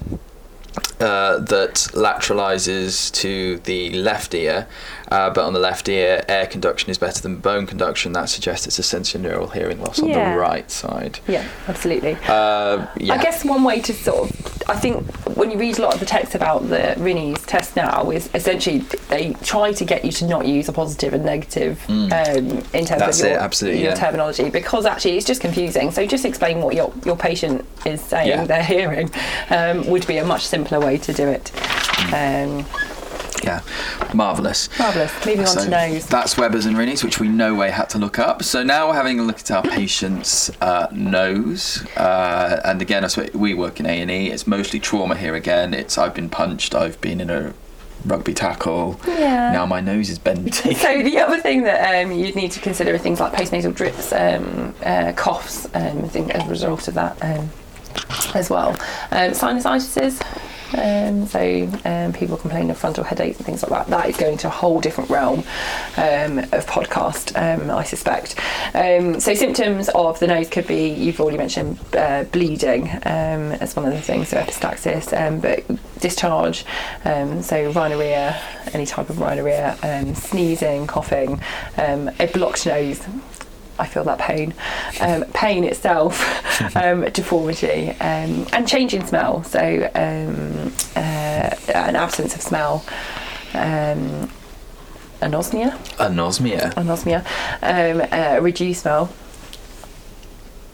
uh, 1.00 1.38
that 1.38 1.74
lateralizes 1.94 3.10
to 3.12 3.58
the 3.60 3.90
left 3.90 4.34
ear, 4.34 4.66
uh, 5.10 5.30
but 5.30 5.44
on 5.44 5.52
the 5.52 5.58
left 5.60 5.88
ear 5.88 6.24
air 6.28 6.46
conduction 6.46 6.90
is 6.90 6.98
better 6.98 7.20
than 7.20 7.36
bone 7.36 7.66
conduction, 7.66 8.12
that 8.12 8.28
suggests 8.28 8.66
it's 8.66 8.78
a 8.78 8.82
sensorineural 8.82 9.52
hearing 9.52 9.80
loss 9.80 10.00
on 10.00 10.08
Yeah. 10.08 10.32
the 10.32 10.38
right 10.38 10.70
side. 10.70 11.18
Yeah, 11.26 11.46
absolutely. 11.68 12.16
Uh, 12.28 12.86
yeah. 12.98 13.14
I 13.14 13.18
guess 13.22 13.44
one 13.44 13.64
way 13.64 13.80
to 13.80 13.92
sort 13.92 14.30
of, 14.30 14.62
I 14.68 14.76
think 14.76 15.04
when 15.36 15.50
you 15.50 15.58
read 15.58 15.78
a 15.78 15.82
lot 15.82 15.94
of 15.94 16.00
the 16.00 16.06
text 16.06 16.34
about 16.34 16.68
the 16.68 16.94
Rinne's 16.98 17.42
test 17.46 17.74
now, 17.76 18.10
is 18.10 18.28
essentially 18.34 18.78
they 19.08 19.32
try 19.42 19.72
to 19.72 19.84
get 19.84 20.04
you 20.04 20.12
to 20.12 20.26
not 20.26 20.46
use 20.46 20.68
a 20.68 20.72
positive 20.72 21.12
and 21.14 21.24
negative 21.24 21.82
um, 21.88 22.08
in 22.10 22.84
terms 22.84 22.90
Mm. 22.90 22.98
That's 22.98 23.22
of 23.22 23.28
your, 23.68 23.72
it, 23.74 23.80
your 23.80 23.90
yeah. 23.90 23.94
terminology 23.94 24.50
because 24.50 24.84
actually 24.86 25.16
it's 25.16 25.26
just 25.26 25.40
confusing. 25.40 25.90
So 25.90 26.06
just 26.06 26.24
explain 26.24 26.60
what 26.62 26.74
your, 26.74 26.92
your 27.04 27.16
patient 27.16 27.64
is 27.86 28.00
saying 28.00 28.46
they're 28.46 28.62
hearing 28.76 29.10
um, 29.50 29.86
would 29.88 30.06
be 30.06 30.18
a 30.18 30.24
much 30.24 30.46
simpler 30.46 30.78
way 30.78 30.98
to 30.98 31.12
do 31.12 31.26
it. 31.28 31.50
Mm. 31.54 32.60
Um, 32.60 32.66
Yeah, 33.42 33.62
marvelous. 34.14 34.68
marvellous. 34.78 35.12
Moving 35.26 35.46
on 35.46 35.56
to 35.56 35.68
nose. 35.68 36.06
That's 36.06 36.36
Weber's 36.36 36.66
and 36.66 36.76
Rinne's, 36.76 37.02
which 37.02 37.20
we 37.20 37.28
no 37.28 37.54
way 37.54 37.70
had 37.70 37.88
to 37.90 37.98
look 37.98 38.18
up. 38.18 38.42
So 38.42 38.62
now 38.62 38.88
we're 38.88 38.94
having 38.94 39.18
a 39.18 39.22
look 39.22 39.38
at 39.40 39.50
our 39.50 39.62
patient's 39.62 40.50
uh, 40.60 40.88
nose, 40.92 41.86
uh, 41.96 42.60
and 42.64 42.82
again, 42.82 43.06
we 43.34 43.54
work 43.54 43.80
in 43.80 43.86
A 43.86 44.00
and 44.00 44.10
E. 44.10 44.30
It's 44.30 44.46
mostly 44.46 44.78
trauma 44.80 45.16
here. 45.16 45.34
Again, 45.34 45.74
it's 45.74 45.96
I've 45.98 46.14
been 46.14 46.28
punched, 46.28 46.74
I've 46.74 47.00
been 47.00 47.20
in 47.20 47.30
a 47.30 47.54
rugby 48.04 48.34
tackle. 48.34 49.00
Yeah. 49.06 49.52
Now 49.52 49.66
my 49.66 49.80
nose 49.80 50.08
is 50.10 50.18
bending. 50.18 50.52
So 50.80 51.02
the 51.02 51.18
other 51.18 51.40
thing 51.40 51.62
that 51.64 52.04
um, 52.04 52.12
you'd 52.12 52.36
need 52.36 52.50
to 52.52 52.60
consider 52.60 52.94
are 52.94 52.98
things 52.98 53.20
like 53.20 53.32
postnasal 53.32 53.74
drips, 53.74 54.12
um, 54.12 54.74
uh, 54.84 55.12
coughs, 55.16 55.66
um, 55.74 56.04
I 56.04 56.08
think 56.08 56.30
as 56.30 56.46
a 56.46 56.50
result 56.50 56.88
of 56.88 56.94
that 56.94 57.16
um, 57.22 57.50
as 58.34 58.50
well. 58.50 58.70
Um, 59.10 59.32
sinusitis. 59.32 60.20
Um, 60.76 61.26
so 61.26 61.68
um, 61.84 62.12
people 62.12 62.36
complain 62.36 62.70
of 62.70 62.78
frontal 62.78 63.04
headaches 63.04 63.38
and 63.38 63.46
things 63.46 63.62
like 63.62 63.70
that. 63.70 63.86
That 63.88 64.08
is 64.08 64.16
going 64.16 64.38
to 64.38 64.46
a 64.46 64.50
whole 64.50 64.80
different 64.80 65.10
realm 65.10 65.40
um, 65.96 66.38
of 66.38 66.66
podcast, 66.66 67.36
um, 67.36 67.70
I 67.70 67.84
suspect. 67.84 68.36
Um, 68.74 69.20
so 69.20 69.34
symptoms 69.34 69.88
of 69.90 70.18
the 70.20 70.26
nose 70.26 70.48
could 70.48 70.66
be 70.66 70.88
you've 70.88 71.20
already 71.20 71.38
mentioned 71.38 71.78
uh, 71.94 72.24
bleeding 72.24 72.88
um, 73.04 73.52
as 73.60 73.76
one 73.76 73.86
of 73.86 73.92
the 73.92 74.00
things, 74.00 74.28
so 74.28 74.38
epistaxis, 74.38 75.40
but 75.40 76.00
discharge, 76.00 76.64
so 77.04 77.72
rhinorrhea, 77.72 78.40
any 78.72 78.86
type 78.86 79.10
of 79.10 79.20
rhinorrhea, 79.20 80.14
sneezing, 80.14 80.86
coughing, 80.86 81.40
a 81.78 82.30
blocked 82.32 82.66
nose. 82.66 83.00
I 83.80 83.86
feel 83.86 84.04
that 84.04 84.18
pain. 84.18 84.52
Um, 85.00 85.24
pain 85.32 85.64
itself, 85.64 86.20
um, 86.76 87.02
deformity, 87.10 87.90
um, 88.00 88.46
and 88.52 88.68
change 88.68 88.92
in 88.92 89.06
smell. 89.06 89.42
So 89.44 89.90
um, 89.94 90.72
uh, 90.94 91.54
an 91.74 91.96
absence 91.96 92.34
of 92.34 92.42
smell, 92.42 92.84
um, 93.54 94.30
anosmia, 95.22 95.72
Anosmia. 95.96 96.74
anosmia, 96.74 97.20
um, 97.62 98.06
uh, 98.12 98.40
reduced 98.42 98.82
smell, 98.82 99.10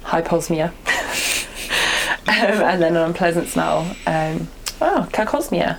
hyposmia, 0.05 0.69
um, 2.29 2.63
and 2.65 2.83
then 2.83 2.97
an 2.97 3.03
unpleasant 3.03 3.49
smell. 3.49 3.81
Um, 4.07 4.49
oh, 4.81 5.09
cacosmia. 5.13 5.79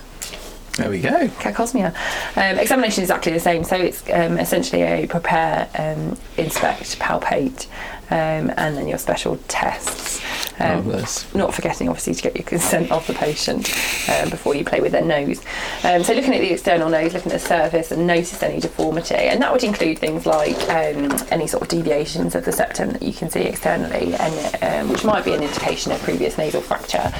There 0.78 0.90
we 0.90 1.00
go. 1.00 1.26
Cacosmia. 1.40 1.92
Um, 2.36 2.56
examination 2.56 3.02
is 3.02 3.10
exactly 3.10 3.32
the 3.32 3.40
same. 3.40 3.64
So 3.64 3.74
it's 3.74 4.08
um, 4.10 4.38
essentially 4.38 4.82
a 4.82 5.08
prepare, 5.08 5.68
um, 5.76 6.16
inspect, 6.36 7.00
palpate, 7.00 7.66
um, 8.10 8.52
and 8.56 8.76
then 8.76 8.86
your 8.86 8.98
special 8.98 9.38
tests. 9.48 10.22
Um, 10.60 10.86
Marvellous. 10.86 11.34
not 11.34 11.52
forgetting, 11.52 11.88
obviously, 11.88 12.14
to 12.14 12.22
get 12.22 12.36
your 12.36 12.44
consent 12.44 12.92
of 12.92 13.04
the 13.08 13.14
patient 13.14 13.68
um, 14.08 14.30
before 14.30 14.54
you 14.54 14.64
play 14.64 14.80
with 14.80 14.92
their 14.92 15.04
nose. 15.04 15.40
Um, 15.82 16.04
so 16.04 16.14
looking 16.14 16.32
at 16.32 16.40
the 16.40 16.52
external 16.52 16.88
nose, 16.88 17.12
looking 17.12 17.32
at 17.32 17.40
the 17.40 17.46
surface, 17.46 17.90
and 17.90 18.06
notice 18.06 18.40
any 18.44 18.60
deformity, 18.60 19.14
and 19.14 19.42
that 19.42 19.52
would 19.52 19.64
include 19.64 19.98
things 19.98 20.26
like 20.26 20.56
um, 20.68 21.10
any 21.32 21.48
sort 21.48 21.62
of 21.64 21.68
deviations 21.68 22.36
of 22.36 22.44
the 22.44 22.52
septum 22.52 22.90
that 22.90 23.02
you 23.02 23.12
can 23.12 23.30
see 23.30 23.40
externally, 23.40 24.14
and 24.14 24.62
um, 24.62 24.92
which 24.92 25.04
might 25.04 25.24
be 25.24 25.32
an 25.32 25.42
indication 25.42 25.90
of 25.90 26.00
previous 26.02 26.38
nasal 26.38 26.60
fracture. 26.60 27.12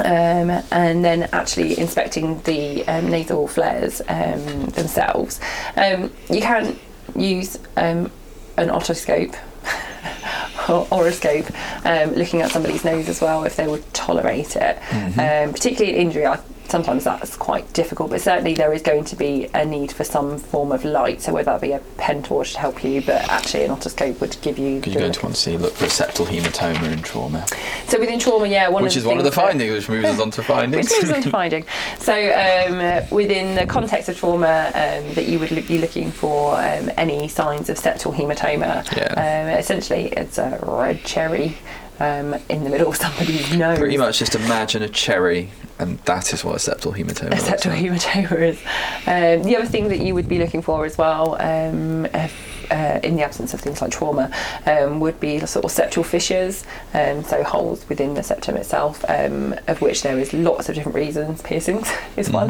Um, 0.00 0.62
and 0.70 1.04
then 1.04 1.28
actually 1.32 1.78
inspecting 1.78 2.40
the 2.42 2.86
um, 2.86 3.08
nasal 3.08 3.48
flares 3.48 4.00
um, 4.08 4.66
themselves. 4.66 5.40
Um, 5.76 6.12
you 6.30 6.40
can 6.40 6.78
use 7.16 7.58
um, 7.76 8.10
an 8.56 8.68
otoscope 8.68 9.34
or 10.68 10.86
oroscope, 10.86 11.50
um, 11.84 12.14
looking 12.14 12.42
at 12.42 12.50
somebody's 12.50 12.84
nose 12.84 13.08
as 13.08 13.20
well 13.20 13.44
if 13.44 13.56
they 13.56 13.66
would 13.66 13.92
tolerate 13.94 14.56
it. 14.56 14.78
Um, 15.18 15.52
particularly 15.52 15.96
in 15.96 16.06
injury, 16.08 16.26
I, 16.26 16.40
sometimes 16.68 17.04
that's 17.04 17.36
quite 17.36 17.70
difficult, 17.72 18.10
but 18.10 18.20
certainly 18.20 18.54
there 18.54 18.72
is 18.72 18.82
going 18.82 19.04
to 19.04 19.16
be 19.16 19.48
a 19.54 19.64
need 19.64 19.90
for 19.92 20.04
some 20.04 20.38
form 20.38 20.72
of 20.72 20.84
light. 20.84 21.20
So 21.22 21.32
whether 21.32 21.50
that 21.52 21.60
be 21.60 21.72
a 21.72 21.78
pen 21.96 22.22
torch 22.22 22.52
to 22.52 22.58
help 22.58 22.84
you, 22.84 23.00
but 23.00 23.28
actually 23.28 23.64
an 23.64 23.70
otoscope 23.70 24.20
would 24.20 24.36
give 24.42 24.58
you. 24.58 24.76
Because 24.76 24.94
you're 24.94 25.00
going 25.00 25.12
to 25.12 25.22
want 25.22 25.34
to 25.34 25.40
see 25.40 25.56
look 25.56 25.72
for 25.74 25.86
septal 25.86 26.26
hematoma 26.26 26.92
in 26.92 27.02
trauma, 27.02 27.46
so 27.86 27.98
within 27.98 28.18
trauma, 28.18 28.46
yeah, 28.46 28.68
one 28.68 28.82
which 28.82 28.96
is 28.96 29.04
one 29.04 29.18
of 29.18 29.24
the 29.24 29.32
findings, 29.32 29.72
which 29.72 29.88
moves 29.88 30.06
us 30.08 30.20
on 30.20 30.30
to 30.32 30.42
findings. 30.54 30.90
which 30.90 31.02
moves 31.02 31.14
on 31.16 31.22
to 31.22 31.30
finding. 31.30 31.64
So, 31.98 32.12
um, 32.14 33.08
within 33.10 33.54
the 33.54 33.66
context 33.66 34.08
of 34.08 34.18
trauma, 34.18 34.66
um, 34.74 35.14
that 35.14 35.26
you 35.26 35.38
would 35.38 35.50
look- 35.50 35.66
be 35.68 35.78
looking 35.78 36.10
for 36.10 36.54
um, 36.56 36.90
any 36.96 37.28
signs 37.28 37.68
of 37.68 37.78
septal 37.78 38.14
hematoma. 38.14 38.84
Yeah. 38.96 39.12
Um, 39.12 39.58
essentially, 39.58 40.06
it's 40.08 40.38
a 40.38 40.58
red 40.62 41.02
cherry 41.04 41.56
um, 42.00 42.34
in 42.48 42.64
the 42.64 42.70
middle 42.70 42.88
of 42.88 42.96
somebody's 42.96 43.52
nose. 43.56 43.78
Pretty 43.78 43.96
much 43.98 44.18
just 44.18 44.34
imagine 44.34 44.82
a 44.82 44.88
cherry, 44.88 45.50
and 45.78 45.98
that 46.00 46.32
is 46.32 46.44
what 46.44 46.54
a 46.56 46.58
septal 46.70 46.94
hematoma 46.96 47.30
looks 47.30 47.42
septal 47.44 47.66
like. 47.70 47.80
hematoma 47.80 48.40
is. 48.40 48.58
Um, 49.06 49.44
the 49.44 49.56
other 49.56 49.66
thing 49.66 49.88
that 49.88 50.00
you 50.00 50.14
would 50.14 50.28
be 50.28 50.38
looking 50.38 50.62
for 50.62 50.84
as 50.84 50.98
well, 50.98 51.36
um, 51.40 52.06
if, 52.06 52.66
uh, 52.70 53.00
in 53.02 53.16
the 53.16 53.22
absence 53.22 53.54
of 53.54 53.60
things 53.60 53.80
like 53.80 53.90
trauma, 53.90 54.30
um, 54.66 55.00
would 55.00 55.18
be 55.20 55.38
sort 55.46 55.64
of 55.64 55.70
septal 55.70 56.04
fissures, 56.04 56.64
um, 56.94 57.22
so 57.24 57.42
holes 57.42 57.88
within 57.88 58.14
the 58.14 58.22
septum 58.22 58.56
itself, 58.56 59.04
um, 59.08 59.54
of 59.68 59.80
which 59.80 60.02
there 60.02 60.18
is 60.18 60.32
lots 60.34 60.68
of 60.68 60.74
different 60.74 60.94
reasons. 60.96 61.40
Piercings 61.42 61.88
is 62.16 62.28
one. 62.30 62.48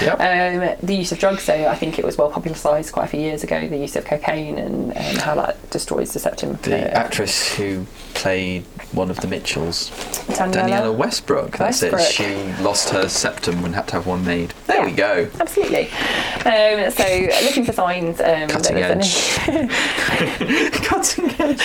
Yep. 0.00 0.20
um, 0.20 0.76
the 0.86 0.94
use 0.96 1.12
of 1.12 1.18
drugs, 1.18 1.42
so 1.44 1.54
I 1.68 1.74
think 1.76 1.98
it 1.98 2.04
was 2.04 2.16
well 2.18 2.30
publicised 2.30 2.92
quite 2.92 3.04
a 3.04 3.08
few 3.08 3.20
years 3.20 3.44
ago. 3.44 3.68
The 3.68 3.76
use 3.76 3.94
of 3.96 4.04
cocaine 4.04 4.58
and, 4.58 4.96
and 4.96 5.18
how 5.18 5.34
that 5.36 5.70
destroys 5.70 6.12
the 6.12 6.18
septum. 6.18 6.58
The 6.62 6.86
Uh, 6.90 6.98
actress 6.98 7.54
who 7.54 7.86
played 8.14 8.64
one 8.92 9.10
of 9.10 9.20
the 9.20 9.28
Mitchells, 9.28 9.90
Danniella. 10.30 10.52
Danniella 10.52 10.94
Westbrook. 10.96 11.56
That's 11.58 11.82
it. 11.82 11.92
Westbrook. 11.92 12.26
She 12.28 12.62
lost 12.70 12.90
her 12.90 13.08
septum 13.08 13.64
and 13.64 13.74
had 13.74 13.88
to 13.88 13.94
have 13.94 14.06
one 14.06 14.24
made. 14.24 14.50
There 14.68 14.84
we 14.84 14.92
go. 14.92 15.28
Absolutely. 15.40 15.90
Um, 16.46 16.88
so 16.92 17.04
looking 17.44 17.64
for 17.64 17.72
signs 17.72 18.20
um, 18.20 18.48
Cutting 18.48 18.76
edge. 18.76 19.38
any 19.48 19.68
Cutting 20.70 21.30
edge. 21.40 21.58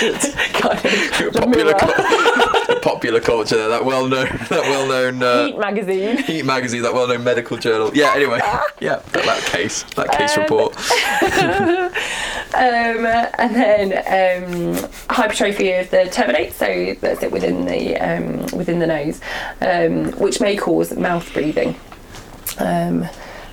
kind 0.51 0.79
of 0.83 1.33
popular, 1.33 1.47
mirror. 1.47 1.73
cul- 1.77 2.79
popular 2.81 3.19
culture. 3.19 3.55
there, 3.55 3.69
That 3.69 3.85
well-known, 3.85 4.25
that 4.49 4.49
well-known 4.63 5.21
uh, 5.21 5.45
Heat 5.45 5.59
magazine. 5.59 6.17
Heat 6.23 6.43
magazine, 6.43 6.81
that 6.81 6.95
well-known 6.95 7.23
medical 7.23 7.57
journal. 7.57 7.91
Yeah. 7.93 8.13
Anyway, 8.15 8.39
yeah, 8.79 8.95
that, 9.11 9.25
that 9.25 9.43
case, 9.43 9.83
that 9.93 10.11
case 10.11 10.35
Um, 10.35 10.41
report. 10.41 10.75
Um, 12.55 13.05
and 13.05 13.53
then 13.53 14.43
um, 14.77 14.89
hypertrophy 15.09 15.73
of 15.73 15.89
the 15.89 16.05
turbinates, 16.09 16.53
so 16.53 16.95
that's 17.01 17.21
it 17.21 17.31
within 17.31 17.65
the 17.65 17.97
um, 17.97 18.43
within 18.57 18.79
the 18.79 18.87
nose, 18.87 19.19
um, 19.59 20.11
which 20.19 20.39
may 20.39 20.55
cause 20.55 20.95
mouth 20.95 21.31
breathing. 21.33 21.75
Um, 22.57 23.09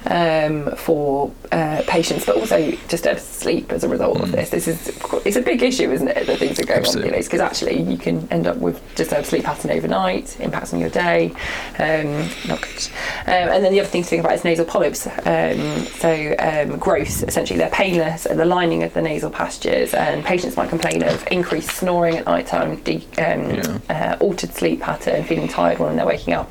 um, 0.06 0.76
for 0.76 1.32
uh, 1.52 1.82
patients, 1.86 2.24
but 2.24 2.36
also 2.36 2.70
disturbed 2.88 3.20
sleep 3.20 3.70
as 3.72 3.84
a 3.84 3.88
result 3.88 4.20
of 4.20 4.32
this. 4.32 4.50
This 4.50 4.66
is 4.66 4.88
it's 5.24 5.36
a 5.36 5.42
big 5.42 5.62
issue, 5.62 5.90
isn't 5.90 6.08
it? 6.08 6.26
That 6.26 6.38
things 6.38 6.58
are 6.58 6.64
going 6.64 6.80
Absolutely. 6.80 7.14
on, 7.14 7.22
because 7.22 7.40
actually 7.40 7.82
you 7.82 7.98
can 7.98 8.26
end 8.30 8.46
up 8.46 8.56
with 8.56 8.80
disturbed 8.94 9.26
sleep 9.26 9.44
pattern 9.44 9.70
overnight, 9.70 10.40
impacts 10.40 10.72
on 10.72 10.80
your 10.80 10.88
day. 10.88 11.30
Um, 11.78 12.28
not 12.48 12.62
good. 12.62 12.88
Um, 13.26 13.48
and 13.52 13.64
then 13.64 13.72
the 13.72 13.80
other 13.80 13.88
thing 13.88 14.02
to 14.02 14.08
think 14.08 14.24
about 14.24 14.34
is 14.34 14.44
nasal 14.44 14.64
polyps. 14.64 15.06
Um, 15.06 15.84
so 15.86 16.34
um, 16.38 16.78
growths, 16.78 17.22
essentially, 17.22 17.58
they're 17.58 17.70
painless 17.70 18.26
at 18.26 18.36
the 18.36 18.46
lining 18.46 18.82
of 18.82 18.94
the 18.94 19.02
nasal 19.02 19.30
passages, 19.30 19.92
and 19.94 20.24
patients 20.24 20.56
might 20.56 20.70
complain 20.70 21.02
of 21.02 21.26
increased 21.30 21.70
snoring 21.70 22.16
at 22.16 22.26
night 22.26 22.46
time, 22.46 22.76
de- 22.82 23.06
um, 23.18 23.82
uh, 23.90 24.16
altered 24.20 24.52
sleep 24.54 24.80
pattern, 24.80 25.22
feeling 25.24 25.48
tired 25.48 25.78
when 25.78 25.96
they're 25.96 26.06
waking 26.06 26.32
up. 26.32 26.50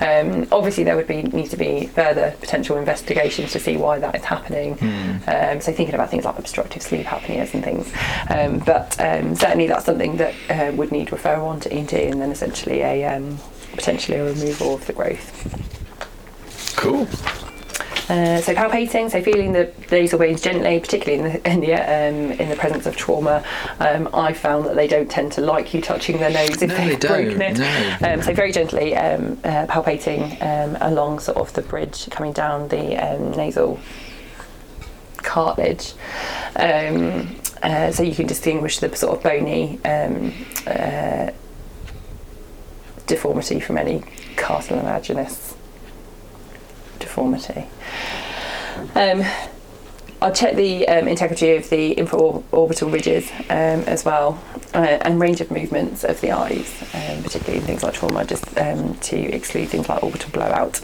Um, 0.00 0.48
obviously, 0.50 0.82
there 0.82 0.96
would 0.96 1.06
be 1.06 1.22
need 1.22 1.50
to 1.50 1.56
be 1.56 1.86
further 1.86 2.34
potential 2.40 2.76
investigations 2.76 3.52
to 3.52 3.60
see 3.60 3.76
why 3.76 4.00
that 4.00 4.16
is 4.16 4.24
happening. 4.24 4.39
Um, 4.48 5.60
so 5.60 5.72
thinking 5.72 5.94
about 5.94 6.10
things 6.10 6.24
like 6.24 6.38
obstructive 6.38 6.82
sleep 6.82 7.06
apneas 7.06 7.54
and 7.54 7.62
things. 7.64 7.92
Um, 8.30 8.58
but 8.60 8.98
um, 9.00 9.34
certainly 9.34 9.66
that's 9.66 9.84
something 9.86 10.16
that 10.16 10.34
uh, 10.48 10.72
would 10.76 10.92
need 10.92 11.08
referral 11.08 11.46
on 11.46 11.60
to 11.60 11.72
ENT 11.72 11.92
and 11.92 12.20
then 12.20 12.30
essentially 12.30 12.80
a 12.82 13.04
um, 13.04 13.38
potentially 13.74 14.18
a 14.18 14.24
removal 14.24 14.74
of 14.74 14.86
the 14.86 14.92
growth. 14.92 16.76
Cool. 16.76 17.06
Uh, 18.08 18.40
so 18.40 18.52
palpating, 18.56 19.08
so 19.08 19.22
feeling 19.22 19.52
the 19.52 19.72
nasal 19.92 20.18
veins 20.18 20.40
gently, 20.40 20.80
particularly 20.80 21.22
in 21.22 21.32
the 21.32 21.50
in 21.52 21.60
the, 21.60 21.74
um, 21.74 22.32
in 22.40 22.48
the 22.48 22.56
presence 22.56 22.84
of 22.86 22.96
trauma. 22.96 23.44
Um, 23.78 24.08
I 24.12 24.32
found 24.32 24.64
that 24.64 24.74
they 24.74 24.88
don't 24.88 25.08
tend 25.08 25.30
to 25.32 25.40
like 25.42 25.72
you 25.72 25.80
touching 25.80 26.18
their 26.18 26.30
nose 26.30 26.60
if 26.60 26.70
No, 26.70 26.76
they 26.76 26.88
they've 26.88 26.98
don't, 27.00 27.24
broken 27.38 27.42
it. 27.42 27.58
no. 27.58 28.12
Um, 28.14 28.20
so 28.22 28.34
very 28.34 28.50
gently 28.50 28.96
um, 28.96 29.38
uh, 29.44 29.66
palpating 29.66 30.42
um, 30.42 30.76
along 30.80 31.20
sort 31.20 31.36
of 31.38 31.52
the 31.52 31.62
bridge 31.62 32.10
coming 32.10 32.32
down 32.32 32.66
the 32.68 32.96
um, 32.96 33.30
nasal 33.32 33.78
cartilage. 35.22 35.94
Um, 36.56 37.36
uh, 37.62 37.92
so 37.92 38.02
you 38.02 38.14
can 38.14 38.26
distinguish 38.26 38.78
the 38.78 38.94
sort 38.96 39.16
of 39.16 39.22
bony 39.22 39.78
um, 39.84 40.32
uh, 40.66 41.30
deformity 43.06 43.60
from 43.60 43.76
any 43.76 44.02
cartilaginous 44.36 45.54
deformity. 46.98 47.66
Um, 48.94 49.24
I'll 50.22 50.32
check 50.32 50.54
the 50.54 50.86
um, 50.86 51.08
integrity 51.08 51.56
of 51.56 51.70
the 51.70 51.94
infraorbital 51.94 52.92
ridges 52.92 53.30
um, 53.48 53.84
as 53.88 54.04
well, 54.04 54.42
uh, 54.74 54.98
and 55.00 55.18
range 55.18 55.40
of 55.40 55.50
movements 55.50 56.04
of 56.04 56.20
the 56.20 56.32
eyes, 56.32 56.82
um, 56.94 57.22
particularly 57.22 57.58
in 57.58 57.64
things 57.64 57.82
like 57.82 57.94
trauma, 57.94 58.24
just 58.26 58.46
um, 58.58 58.94
to 58.98 59.16
exclude 59.16 59.68
things 59.68 59.88
like 59.88 60.02
orbital 60.02 60.30
blowout. 60.30 60.80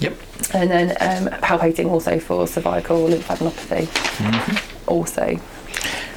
Yep. 0.00 0.16
And 0.54 0.70
then 0.70 0.90
um, 1.00 1.32
palpating 1.40 1.90
also 1.90 2.18
for 2.18 2.46
cervical 2.46 3.06
lymphadenopathy, 3.08 3.88
also. 4.86 5.38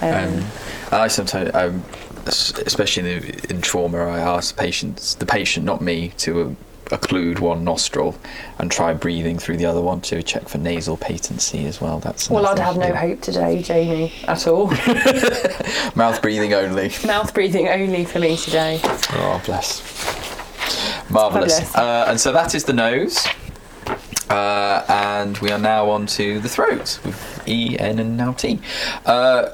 Um, 0.02 0.40
Um, 0.40 0.46
I 0.92 1.08
sometimes, 1.08 1.52
um, 1.54 1.84
especially 2.26 3.10
in, 3.10 3.22
the, 3.22 3.48
in 3.50 3.62
trauma, 3.62 4.00
I 4.00 4.20
ask 4.20 4.56
patients, 4.58 5.16
the 5.16 5.26
patient, 5.26 5.66
not 5.66 5.82
me, 5.82 6.10
to 6.18 6.42
uh, 6.42 6.96
occlude 6.96 7.40
one 7.40 7.64
nostril 7.64 8.16
and 8.60 8.70
try 8.72 8.94
breathing 8.94 9.40
through 9.40 9.58
the 9.58 9.66
other 9.66 9.82
one 9.82 10.02
to 10.02 10.22
check 10.22 10.48
for 10.48 10.58
nasal 10.58 10.98
patency 10.98 11.66
as 11.66 11.80
well. 11.82 12.00
That's 12.00 12.30
well, 12.30 12.46
I'd 12.46 12.60
have 12.60 12.78
no 12.78 12.94
hope 12.94 13.22
today, 13.22 13.62
Jamie, 13.62 14.14
at 14.28 14.46
all. 14.48 14.68
Mouth 15.96 16.22
breathing 16.22 16.54
only. 16.54 16.92
Mouth 17.06 17.34
breathing 17.34 17.68
only 17.70 18.06
for 18.06 18.20
me 18.20 18.38
today. 18.38 18.80
Oh, 18.84 19.42
bless. 19.46 19.82
Marvellous. 21.10 21.74
Uh, 21.76 22.06
and 22.08 22.20
so 22.20 22.32
that 22.32 22.54
is 22.56 22.64
the 22.64 22.74
nose. 22.74 23.26
Uh, 24.34 24.84
and 24.90 25.38
we 25.38 25.52
are 25.52 25.60
now 25.60 25.92
on 25.92 26.08
to 26.08 26.40
the 26.40 26.50
throat 26.50 27.00
with 27.06 27.48
E, 27.48 27.78
N, 27.78 28.00
and 28.00 28.18
now 28.18 28.34
T. 28.34 28.60
Uh, 29.06 29.50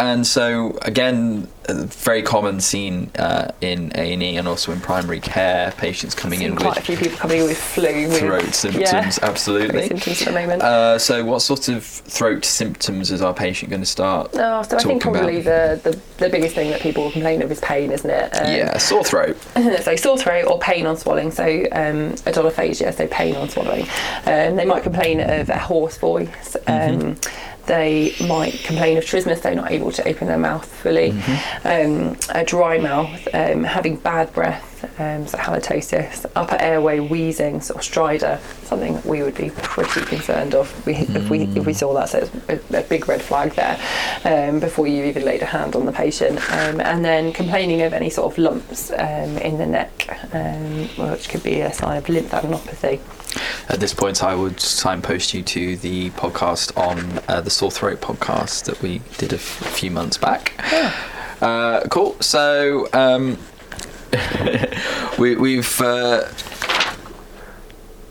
and 0.00 0.26
so, 0.26 0.78
again, 0.80 1.46
a 1.68 1.74
very 1.84 2.22
common 2.22 2.58
scene 2.60 3.10
uh, 3.18 3.52
in 3.60 3.92
A&E 3.94 4.36
and 4.36 4.48
also 4.48 4.72
in 4.72 4.80
primary 4.80 5.20
care, 5.20 5.72
patients 5.72 6.14
coming 6.14 6.40
in 6.40 6.56
quite 6.56 6.78
a 6.78 6.80
few 6.80 6.96
people 6.96 7.18
coming 7.18 7.42
in 7.42 7.44
with 7.44 7.58
flu. 7.58 8.08
With, 8.08 8.18
throat 8.18 8.54
symptoms, 8.54 8.90
Yeah, 8.90 9.12
absolutely. 9.22 9.88
symptoms 9.88 10.22
for 10.22 10.30
a 10.30 10.32
moment. 10.32 10.62
Uh, 10.62 10.98
so, 10.98 11.22
what 11.22 11.40
sort 11.42 11.68
of 11.68 11.84
throat 11.84 12.46
symptoms 12.46 13.10
is 13.10 13.20
our 13.20 13.34
patient 13.34 13.70
going 13.70 13.82
to 13.82 13.86
start? 13.86 14.30
Oh, 14.34 14.62
so 14.62 14.78
I 14.78 14.82
think 14.82 15.02
probably 15.02 15.42
the, 15.42 15.78
the, 15.82 16.00
the 16.16 16.30
biggest 16.30 16.54
thing 16.54 16.70
that 16.70 16.80
people 16.80 17.10
complain 17.10 17.42
of 17.42 17.52
is 17.52 17.60
pain, 17.60 17.92
isn't 17.92 18.08
it? 18.10 18.30
Um, 18.36 18.52
yeah, 18.54 18.78
sore 18.78 19.04
throat. 19.04 19.36
so 19.82 19.96
sore 19.96 20.16
throat 20.16 20.46
or 20.46 20.58
pain 20.60 20.86
on 20.86 20.96
swallowing, 20.96 21.30
so 21.30 21.44
um, 21.72 22.14
odynophagia, 22.24 22.96
so 22.96 23.06
pain 23.08 23.36
on 23.36 23.50
swallowing. 23.50 23.86
Um, 24.24 24.56
they 24.56 24.64
might 24.64 24.82
complain 24.82 25.20
of 25.20 25.50
a 25.50 25.58
hoarse 25.58 25.98
voice. 25.98 26.56
Um, 26.66 27.16
They 27.70 28.16
might 28.26 28.54
complain 28.64 28.98
of 28.98 29.04
trismus, 29.04 29.42
they're 29.42 29.54
not 29.54 29.70
able 29.70 29.92
to 29.92 30.08
open 30.08 30.26
their 30.26 30.36
mouth 30.38 30.66
fully. 30.66 31.12
Um, 31.64 32.16
a 32.34 32.44
dry 32.44 32.78
mouth, 32.78 33.28
um, 33.32 33.62
having 33.62 33.94
bad 33.94 34.32
breath, 34.32 34.66
um, 34.98 35.28
so 35.28 35.38
halitosis, 35.38 36.26
upper 36.34 36.56
airway 36.56 36.98
wheezing, 36.98 37.60
sort 37.60 37.78
of 37.78 37.88
stridor, 37.88 38.40
something 38.64 38.94
that 38.94 39.06
we 39.06 39.22
would 39.22 39.36
be 39.36 39.50
pretty 39.50 40.00
concerned 40.00 40.56
of 40.56 40.68
if 40.78 40.86
we, 40.86 40.94
if 40.94 41.30
we, 41.30 41.42
if 41.42 41.64
we 41.64 41.72
saw 41.72 41.94
that. 41.94 42.08
So 42.08 42.28
it's 42.48 42.70
a, 42.72 42.78
a 42.80 42.82
big 42.82 43.06
red 43.06 43.22
flag 43.22 43.52
there 43.52 43.78
um, 44.24 44.58
before 44.58 44.88
you 44.88 45.04
even 45.04 45.24
laid 45.24 45.42
a 45.42 45.46
hand 45.46 45.76
on 45.76 45.86
the 45.86 45.92
patient. 45.92 46.40
Um, 46.50 46.80
and 46.80 47.04
then 47.04 47.32
complaining 47.32 47.82
of 47.82 47.92
any 47.92 48.10
sort 48.10 48.32
of 48.32 48.38
lumps 48.38 48.90
um, 48.90 49.38
in 49.38 49.58
the 49.58 49.66
neck, 49.66 50.08
um, 50.32 50.88
which 51.10 51.28
could 51.28 51.44
be 51.44 51.60
a 51.60 51.72
sign 51.72 51.98
of 51.98 52.04
lymphadenopathy. 52.06 52.98
At 53.68 53.78
this 53.80 53.94
point, 53.94 54.22
I 54.24 54.34
would 54.34 54.58
signpost 54.60 55.34
you 55.34 55.42
to 55.42 55.76
the 55.76 56.10
podcast 56.10 56.76
on 56.76 57.20
uh, 57.28 57.40
the 57.40 57.50
sore 57.50 57.70
throat 57.70 58.00
podcast 58.00 58.64
that 58.64 58.80
we 58.82 59.00
did 59.18 59.32
a 59.32 59.36
f- 59.36 59.40
few 59.42 59.90
months 59.90 60.16
back. 60.18 60.52
Uh, 61.40 61.82
cool. 61.90 62.16
So 62.20 62.88
um, 62.92 63.38
we, 65.18 65.36
we've 65.36 65.80
uh, 65.80 66.24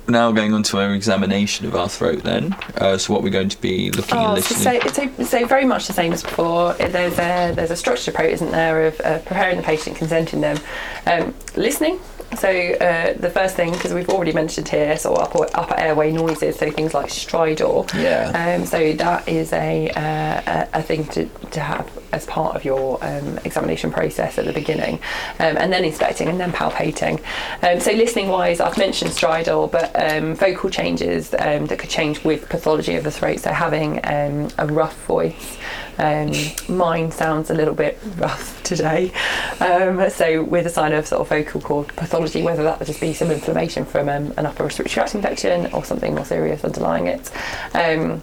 now 0.07 0.31
going 0.31 0.53
on 0.53 0.63
to 0.63 0.79
our 0.79 0.93
examination 0.95 1.65
of 1.67 1.75
our 1.75 1.87
throat. 1.89 2.23
Then, 2.23 2.53
uh, 2.77 2.97
so 2.97 3.13
what 3.13 3.21
we're 3.21 3.29
going 3.29 3.49
to 3.49 3.61
be 3.61 3.91
looking 3.91 4.17
and 4.17 4.37
Oh, 4.37 4.41
so, 4.41 4.71
listening. 4.71 5.17
so, 5.17 5.23
so 5.25 5.45
very 5.45 5.65
much 5.65 5.87
the 5.87 5.93
same 5.93 6.13
as 6.13 6.23
before. 6.23 6.73
There's 6.73 7.13
a 7.19 7.51
there's 7.53 7.71
a 7.71 7.75
structured 7.75 8.13
approach, 8.15 8.31
isn't 8.33 8.51
there, 8.51 8.87
of 8.87 8.99
uh, 9.01 9.19
preparing 9.19 9.57
the 9.57 9.63
patient, 9.63 9.97
consenting 9.97 10.41
them, 10.41 10.57
um, 11.05 11.35
listening. 11.55 11.99
So 12.37 12.49
uh, 12.49 13.13
the 13.13 13.29
first 13.29 13.55
thing, 13.55 13.71
because 13.71 13.93
we've 13.93 14.09
already 14.09 14.33
mentioned 14.33 14.69
here, 14.69 14.95
sort 14.97 15.19
of 15.19 15.27
upper, 15.27 15.57
upper 15.57 15.79
airway 15.79 16.11
noises, 16.11 16.57
so 16.57 16.69
things 16.71 16.93
like 16.93 17.07
stridor. 17.07 17.91
Yeah. 17.93 18.55
Um, 18.55 18.65
so 18.65 18.93
that 18.93 19.27
is 19.27 19.51
a, 19.53 19.89
uh, 19.89 20.67
a 20.73 20.79
a 20.79 20.81
thing 20.81 21.05
to, 21.05 21.25
to 21.51 21.59
have 21.59 21.89
as 22.11 22.25
part 22.25 22.55
of 22.55 22.65
your 22.65 23.03
um, 23.03 23.37
examination 23.45 23.91
process 23.91 24.37
at 24.37 24.45
the 24.45 24.53
beginning, 24.53 24.95
um, 25.39 25.57
and 25.57 25.71
then 25.71 25.83
inspecting 25.83 26.27
and 26.27 26.39
then 26.39 26.51
palpating. 26.51 27.21
Um, 27.61 27.79
so 27.79 27.91
listening 27.91 28.29
wise, 28.29 28.59
I've 28.59 28.77
mentioned 28.77 29.11
stridor, 29.11 29.67
but 29.67 29.91
um, 29.95 30.35
vocal 30.35 30.69
changes 30.69 31.33
um, 31.37 31.65
that 31.67 31.79
could 31.79 31.89
change 31.89 32.23
with 32.23 32.49
pathology 32.49 32.95
of 32.95 33.03
the 33.03 33.11
throat. 33.11 33.39
So 33.39 33.51
having 33.51 33.99
um, 34.05 34.49
a 34.57 34.67
rough 34.67 35.05
voice. 35.05 35.57
Um, 35.99 36.31
mine 36.67 37.11
sounds 37.11 37.49
a 37.49 37.53
little 37.53 37.73
bit 37.73 37.99
rough 38.17 38.63
today. 38.69 39.11
Um, 39.59 40.09
so 40.09 40.43
with 40.43 40.65
a 40.65 40.69
sign 40.69 40.93
of 40.93 41.05
sort 41.05 41.21
of 41.21 41.29
vocal 41.29 41.61
cord 41.61 41.87
pathology, 41.89 42.41
whether 42.41 42.63
that 42.63 42.79
would 42.79 42.87
just 42.87 43.01
be 43.01 43.13
some 43.13 43.29
inflammation 43.31 43.85
from 43.85 44.09
um, 44.09 44.33
an 44.37 44.45
upper 44.45 44.63
respiratory 44.63 44.93
tract 44.93 45.15
infection 45.15 45.71
or 45.73 45.83
something 45.83 46.15
more 46.15 46.25
serious 46.25 46.63
underlying 46.63 47.07
it. 47.07 47.31
Um, 47.73 48.21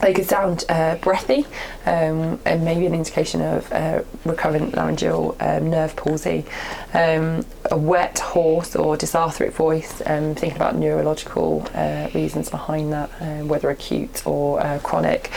they 0.00 0.12
could 0.12 0.26
sound 0.26 0.64
uh, 0.68 0.96
breathy 0.96 1.46
um, 1.86 2.38
and 2.44 2.64
maybe 2.64 2.86
an 2.86 2.94
indication 2.94 3.40
of 3.40 3.72
uh, 3.72 4.02
recurrent 4.24 4.74
laryngeal 4.74 5.36
um, 5.40 5.70
nerve 5.70 5.96
palsy. 5.96 6.44
Um, 6.92 7.46
a 7.70 7.76
wet, 7.76 8.18
hoarse, 8.18 8.76
or 8.76 8.96
dysarthric 8.96 9.52
voice, 9.52 10.02
um, 10.06 10.34
thinking 10.34 10.56
about 10.56 10.76
neurological 10.76 11.66
uh, 11.74 12.08
reasons 12.14 12.50
behind 12.50 12.92
that, 12.92 13.10
um, 13.20 13.48
whether 13.48 13.70
acute 13.70 14.26
or 14.26 14.60
uh, 14.60 14.78
chronic. 14.80 15.30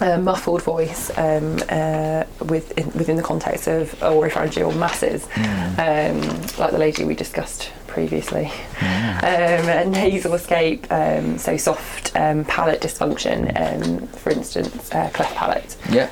Um, 0.00 0.10
a 0.10 0.18
muffled 0.18 0.62
voice 0.62 1.10
um, 1.18 1.58
uh, 1.68 2.24
with, 2.46 2.76
in, 2.78 2.86
within 2.92 3.16
the 3.16 3.22
context 3.22 3.66
of 3.68 3.90
oropharyngeal 4.00 4.76
masses, 4.78 5.26
um, 5.78 6.20
like 6.58 6.72
the 6.72 6.78
lady 6.78 7.04
we 7.04 7.14
discussed 7.14 7.70
previously. 7.86 8.46
Um, 8.80 9.68
a 9.68 9.84
nasal 9.84 10.34
escape, 10.34 10.86
um, 10.90 11.38
so 11.38 11.56
soft 11.56 12.14
um, 12.16 12.44
palate 12.44 12.80
dysfunction, 12.80 13.52
um, 13.60 14.06
for 14.08 14.30
instance, 14.30 14.92
uh, 14.92 15.10
cleft 15.10 15.34
palate. 15.36 15.76
Yeah. 15.90 16.10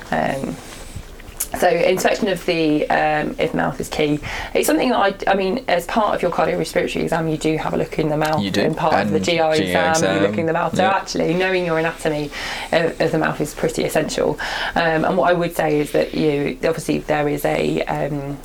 So 1.59 1.67
inspection 1.67 2.27
of 2.29 2.43
the 2.45 2.89
um, 2.89 3.35
if 3.37 3.53
mouth 3.53 3.79
is 3.79 3.87
key. 3.89 4.19
It's 4.53 4.67
something 4.67 4.89
that 4.89 5.27
I, 5.27 5.31
I 5.31 5.35
mean, 5.35 5.63
as 5.67 5.85
part 5.85 6.15
of 6.15 6.21
your 6.21 6.31
cardiorespiratory 6.31 7.03
exam, 7.03 7.27
you 7.27 7.37
do 7.37 7.57
have 7.57 7.73
a 7.73 7.77
look 7.77 7.99
in 7.99 8.09
the 8.09 8.17
mouth. 8.17 8.41
You 8.41 8.51
do, 8.51 8.61
And 8.61 8.75
part 8.75 8.95
of 8.95 9.09
the 9.11 9.17
and 9.17 9.25
GI, 9.25 9.37
GI 9.37 9.63
exam, 9.67 9.91
exam, 9.91 10.15
you 10.21 10.27
look 10.27 10.37
in 10.37 10.45
the 10.45 10.53
mouth. 10.53 10.75
So 10.75 10.83
actually, 10.83 11.33
knowing 11.35 11.65
your 11.65 11.77
anatomy 11.79 12.31
of, 12.71 12.99
of 12.99 13.11
the 13.11 13.19
mouth 13.19 13.39
is 13.39 13.53
pretty 13.53 13.83
essential. 13.83 14.39
Um, 14.75 15.05
and 15.05 15.17
what 15.17 15.29
I 15.29 15.33
would 15.33 15.55
say 15.55 15.79
is 15.79 15.91
that 15.91 16.13
you 16.13 16.57
obviously 16.63 16.99
there 16.99 17.27
is 17.29 17.45
a 17.45 17.83
um, 17.83 18.37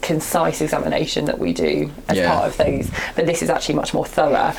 concise 0.00 0.60
examination 0.60 1.26
that 1.26 1.38
we 1.38 1.52
do 1.52 1.90
as 2.08 2.18
Yeah. 2.18 2.32
part 2.34 2.48
of 2.48 2.56
those, 2.56 2.90
but 3.14 3.26
this 3.26 3.42
is 3.42 3.50
actually 3.50 3.76
much 3.76 3.94
more 3.94 4.04
thorough. 4.04 4.52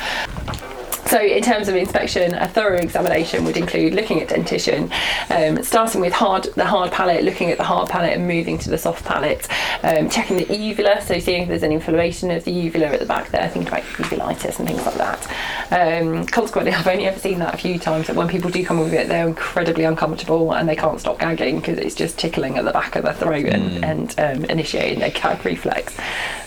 So, 1.14 1.20
in 1.20 1.44
terms 1.44 1.68
of 1.68 1.76
inspection, 1.76 2.34
a 2.34 2.48
thorough 2.48 2.76
examination 2.76 3.44
would 3.44 3.56
include 3.56 3.94
looking 3.94 4.20
at 4.20 4.30
dentition, 4.30 4.90
um, 5.30 5.62
starting 5.62 6.00
with 6.00 6.12
hard 6.12 6.42
the 6.56 6.64
hard 6.64 6.90
palate, 6.90 7.22
looking 7.22 7.52
at 7.52 7.56
the 7.56 7.62
hard 7.62 7.88
palate 7.88 8.14
and 8.14 8.26
moving 8.26 8.58
to 8.58 8.68
the 8.68 8.76
soft 8.76 9.04
palate, 9.04 9.46
um, 9.84 10.10
checking 10.10 10.38
the 10.38 10.56
uvula, 10.56 11.00
so 11.02 11.20
seeing 11.20 11.42
if 11.42 11.48
there's 11.48 11.62
any 11.62 11.76
inflammation 11.76 12.32
of 12.32 12.42
the 12.42 12.50
uvula 12.50 12.86
at 12.86 12.98
the 12.98 13.06
back 13.06 13.30
there, 13.30 13.48
things 13.48 13.70
like 13.70 13.84
uvulitis 13.84 14.58
and 14.58 14.66
things 14.66 14.84
like 14.84 14.96
that. 14.96 15.30
Um, 15.70 16.26
consequently, 16.26 16.72
I've 16.74 16.88
only 16.88 17.06
ever 17.06 17.20
seen 17.20 17.38
that 17.38 17.54
a 17.54 17.58
few 17.58 17.78
times. 17.78 18.08
That 18.08 18.16
when 18.16 18.26
people 18.26 18.50
do 18.50 18.64
come 18.64 18.80
with 18.80 18.92
it, 18.92 19.06
they're 19.06 19.28
incredibly 19.28 19.84
uncomfortable 19.84 20.52
and 20.52 20.68
they 20.68 20.74
can't 20.74 20.98
stop 20.98 21.20
gagging 21.20 21.60
because 21.60 21.78
it's 21.78 21.94
just 21.94 22.18
tickling 22.18 22.58
at 22.58 22.64
the 22.64 22.72
back 22.72 22.96
of 22.96 23.04
their 23.04 23.14
throat 23.14 23.46
and, 23.46 23.84
and 23.84 24.18
um, 24.18 24.44
initiating 24.46 24.98
their 24.98 25.10
gag 25.10 25.44
reflex. 25.44 25.96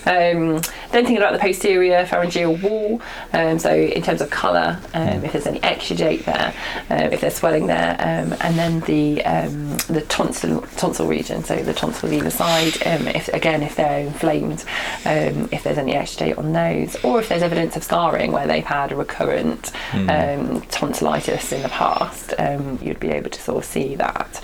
Um, 0.08 0.62
then 0.90 1.04
thinking 1.04 1.18
about 1.18 1.34
the 1.34 1.38
posterior 1.38 2.06
pharyngeal 2.06 2.56
wall, 2.56 3.02
um, 3.34 3.58
so 3.58 3.74
in 3.74 4.02
terms 4.02 4.22
of 4.22 4.30
colour, 4.30 4.80
um, 4.94 5.22
if 5.24 5.32
there's 5.32 5.46
any 5.46 5.60
exudate 5.60 6.24
there, 6.24 6.54
um, 6.88 7.12
if 7.12 7.20
there's 7.20 7.34
swelling 7.34 7.66
there, 7.66 7.92
um, 8.00 8.34
and 8.40 8.58
then 8.58 8.80
the 8.80 9.22
um, 9.24 9.76
the 9.88 10.00
tonsil 10.08 10.62
tonsil 10.76 11.06
region, 11.06 11.44
so 11.44 11.56
the 11.56 11.74
tonsil 11.74 12.12
either 12.12 12.30
side, 12.30 12.74
um, 12.86 13.06
if 13.08 13.28
again 13.28 13.62
if 13.62 13.76
they're 13.76 14.00
inflamed, 14.00 14.64
um, 15.04 15.48
if 15.52 15.62
there's 15.62 15.78
any 15.78 15.92
exudate 15.92 16.38
on 16.38 16.52
those, 16.52 16.96
or 17.04 17.20
if 17.20 17.28
there's 17.28 17.42
evidence 17.42 17.76
of 17.76 17.84
scarring 17.84 18.32
where 18.32 18.46
they've 18.46 18.64
had 18.64 18.92
a 18.92 18.96
recurrent 18.96 19.72
um, 19.92 20.62
tonsillitis 20.70 21.52
in 21.52 21.62
the 21.62 21.68
past, 21.68 22.32
um, 22.38 22.78
you'd 22.80 23.00
be 23.00 23.10
able 23.10 23.30
to 23.30 23.40
sort 23.40 23.58
of 23.58 23.64
see 23.64 23.94
that. 23.96 24.40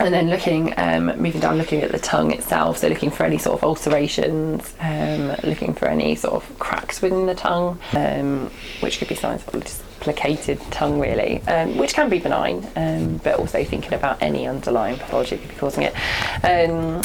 And 0.00 0.12
then 0.12 0.28
looking, 0.28 0.74
um, 0.76 1.06
moving 1.20 1.40
down, 1.40 1.56
looking 1.56 1.82
at 1.82 1.92
the 1.92 1.98
tongue 1.98 2.32
itself, 2.32 2.78
so 2.78 2.88
looking 2.88 3.10
for 3.10 3.24
any 3.24 3.38
sort 3.38 3.58
of 3.58 3.64
ulcerations, 3.64 4.74
um, 4.80 5.28
looking 5.44 5.72
for 5.72 5.86
any 5.86 6.16
sort 6.16 6.34
of 6.34 6.58
cracks 6.58 7.00
within 7.00 7.26
the 7.26 7.34
tongue, 7.34 7.78
um, 7.92 8.50
which 8.80 8.98
could 8.98 9.08
be 9.08 9.14
signs 9.14 9.46
of 9.46 9.62
just 9.62 9.82
plicated 10.00 10.60
tongue, 10.70 10.98
really, 10.98 11.40
um, 11.42 11.76
which 11.78 11.94
can 11.94 12.08
be 12.10 12.18
benign, 12.18 12.66
um, 12.76 13.18
but 13.18 13.38
also 13.38 13.64
thinking 13.64 13.94
about 13.94 14.20
any 14.22 14.46
underlying 14.46 14.96
pathology 14.96 15.36
that 15.36 15.42
could 15.42 15.50
be 15.50 15.56
causing 15.56 15.84
it. 15.84 15.94
Um, 16.42 17.00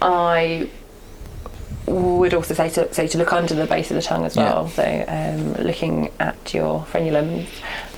I 0.00 0.70
would 1.86 2.34
also 2.34 2.54
say 2.54 2.68
to 2.70 2.92
say 2.92 3.06
to 3.08 3.18
look 3.18 3.32
under 3.32 3.54
the 3.54 3.66
base 3.66 3.90
of 3.90 3.96
the 3.96 4.02
tongue 4.02 4.24
as 4.24 4.36
Yeah. 4.36 4.44
well. 4.44 4.68
So 4.68 5.04
um, 5.08 5.54
looking 5.64 6.10
at 6.18 6.52
your 6.52 6.80
frenulums, 6.92 7.46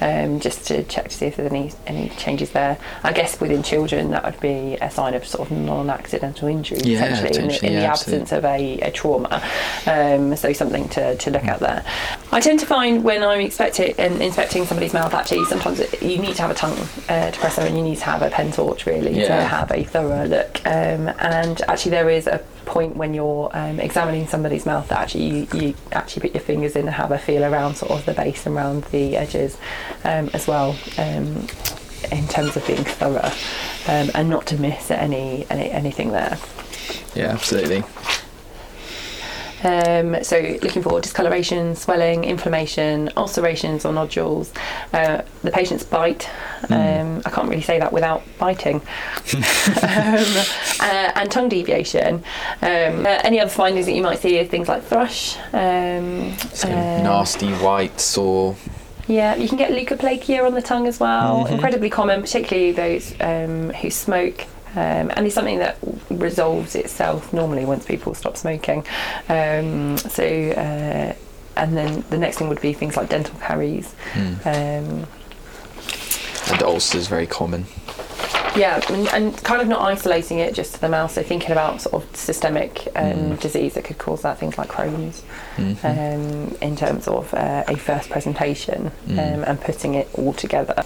um, 0.01 0.41
just 0.41 0.67
to 0.69 0.83
check 0.85 1.09
to 1.09 1.15
see 1.17 1.27
if 1.27 1.37
there's 1.37 1.51
any 1.51 1.73
any 1.87 2.09
changes 2.11 2.51
there. 2.51 2.77
I 3.03 3.13
guess 3.13 3.41
within 3.41 3.63
children 3.63 4.11
that 4.11 4.25
would 4.25 4.41
be 4.41 4.77
a 4.81 4.91
sign 4.91 5.15
of 5.15 5.27
sort 5.27 5.51
of 5.51 5.57
non-accidental 5.57 6.49
injury 6.49 6.81
Yeah, 6.85 7.01
potentially 7.01 7.43
in, 7.43 7.49
the- 7.49 7.67
in 7.67 7.75
the 7.75 7.81
yeah, 7.81 7.91
absence 7.93 8.33
of 8.33 8.45
a, 8.45 8.81
a 8.81 8.91
trauma. 8.91 9.43
Um, 9.87 10.37
so 10.37 10.53
something 10.53 10.89
to, 10.91 11.17
to 11.17 11.31
look 11.31 11.45
at 11.45 11.61
there. 11.61 11.85
I 12.33 12.41
tend 12.41 12.61
to 12.61 12.67
find 12.67 13.03
when 13.05 13.23
I'm 13.23 13.41
expecting 13.41 13.95
and 13.99 14.21
inspecting 14.21 14.67
somebody's 14.67 14.93
mouth, 14.93 15.15
actually 15.15 15.45
sometimes 15.47 15.81
it, 15.81 16.03
you 16.03 16.19
need 16.19 16.37
to 16.37 16.43
have 16.43 16.51
a 16.51 16.55
tongue 16.55 16.79
uh, 17.09 17.31
depressor 17.33 17.67
and 17.67 17.77
you 17.77 17.83
need 17.83 17.97
to 17.99 18.05
have 18.05 18.23
a 18.23 18.31
pen 18.31 18.53
torch 18.53 18.85
really 18.87 19.15
to 19.15 19.33
have 19.33 19.71
a 19.73 19.83
thorough 19.85 20.27
look. 20.27 20.61
Um, 20.67 21.09
and 21.19 21.61
actually 21.69 21.93
there 21.93 22.11
is 22.11 22.27
a 22.27 22.39
point 22.69 22.97
when 22.97 23.15
you're 23.15 23.51
um, 23.55 23.81
examining 23.81 24.27
somebody's 24.27 24.67
mouth 24.67 24.87
that 24.89 24.99
actually 24.99 25.25
you, 25.25 25.49
you 25.55 25.75
actually 25.93 26.23
put 26.23 26.35
your 26.35 26.43
fingers 26.43 26.77
in 26.77 26.87
and 26.87 26.95
have 26.95 27.11
a 27.11 27.19
feel 27.19 27.43
around 27.43 27.75
sort 27.75 27.91
of 27.91 28.05
the 28.05 28.13
base 28.13 28.47
and 28.47 28.55
around 28.55 28.85
the 28.85 29.17
edges 29.17 29.57
um, 30.05 30.31
as 30.35 30.47
well 30.47 30.77
um, 30.99 31.47
in 32.13 32.29
terms 32.29 32.57
of 32.57 32.65
being 32.67 32.85
thorough 32.85 33.33
um, 33.89 34.11
and 34.15 34.29
not 34.29 34.47
to 34.47 34.61
miss 34.61 34.91
any, 34.91 35.47
any 35.51 35.71
anything 35.71 36.13
there. 36.13 36.39
Yeah, 37.15 37.29
absolutely. 37.29 37.83
Um, 39.65 40.23
so 40.23 40.39
looking 40.63 40.83
for 40.83 41.01
discoloration, 41.01 41.75
swelling, 41.75 42.23
inflammation, 42.23 43.11
ulcerations 43.17 43.85
or 43.85 43.93
nodules. 43.93 44.53
Uh, 44.93 45.23
the 45.43 45.51
patient's 45.51 45.85
bite. 45.85 46.31
Um, 46.71 47.23
I 47.25 47.31
can't 47.31 47.49
really 47.49 47.63
say 47.63 47.79
that 47.79 47.93
without 47.93 48.23
biting. 48.39 48.77
um, 49.35 50.25
uh, 50.81 51.13
and 51.15 51.31
tongue 51.31 51.49
deviation. 51.49 52.17
Um, 52.63 53.07
uh, 53.07 53.21
any 53.25 53.41
other 53.41 53.51
findings 53.51 53.87
that 53.87 53.93
you 53.93 54.03
might 54.03 54.19
see 54.19 54.39
is 54.39 54.49
things 54.49 54.69
like 54.69 54.83
thrush. 54.85 55.37
Um, 55.53 56.35
uh, 56.65 56.69
nasty 57.03 57.53
white 57.55 58.01
sore. 58.01 58.57
yeah, 59.07 59.35
you 59.37 59.49
can 59.49 59.57
get 59.59 59.71
leukoplakia 59.73 60.45
on 60.47 60.55
the 60.55 60.63
tongue 60.63 60.87
as 60.87 61.01
well. 61.01 61.45
Mhm. 61.47 61.53
Incredibly 61.53 61.91
common, 61.91 62.21
particularly 62.21 62.73
those 62.73 63.15
um, 63.21 63.71
who 63.71 63.91
smoke. 63.91 64.47
Um, 64.77 65.11
and 65.17 65.27
it's 65.27 65.35
something 65.35 65.59
that 65.59 65.79
resolves 66.11 66.75
itself 66.77 67.33
normally 67.33 67.65
once 67.65 67.87
people 67.87 68.15
stop 68.15 68.37
smoking. 68.37 68.85
Um, 69.29 69.97
so, 69.97 70.23
uh, 70.25 71.15
and 71.57 71.77
then 71.77 72.05
the 72.11 72.19
next 72.19 72.39
thing 72.39 72.49
would 72.51 72.61
be 72.61 72.75
things 72.75 72.97
like 72.97 73.09
dental 73.09 73.35
caries. 73.41 73.93
Mm. 74.13 75.01
Um, 75.01 75.07
And 76.51 76.63
ulcers 76.63 77.09
very 77.09 77.27
common. 77.27 77.67
Yeah, 78.57 78.81
and, 78.91 79.09
and 79.09 79.37
kind 79.45 79.61
of 79.63 79.69
not 79.69 79.83
isolating 79.83 80.39
it 80.39 80.55
just 80.55 80.75
to 80.75 80.81
the 80.81 80.89
mouth. 80.89 81.11
So 81.13 81.23
thinking 81.23 81.51
about 81.53 81.81
sort 81.83 82.03
of 82.03 82.17
systemic 82.17 82.89
um, 82.97 83.09
Mm. 83.09 83.41
disease 83.41 83.75
that 83.75 83.85
could 83.85 83.99
cause 83.99 84.23
that, 84.23 84.39
things 84.39 84.59
like 84.59 84.69
Crohn's. 84.69 85.23
Mhm. 85.57 85.85
Um, 85.85 86.57
in 86.61 86.77
terms 86.77 87.09
of 87.09 87.33
uh, 87.35 87.65
a 87.67 87.75
first 87.77 88.11
presentation 88.11 88.91
Mm. 89.09 89.19
um, 89.35 89.45
and 89.45 89.61
putting 89.61 89.95
it 89.95 90.09
all 90.15 90.33
together. 90.33 90.85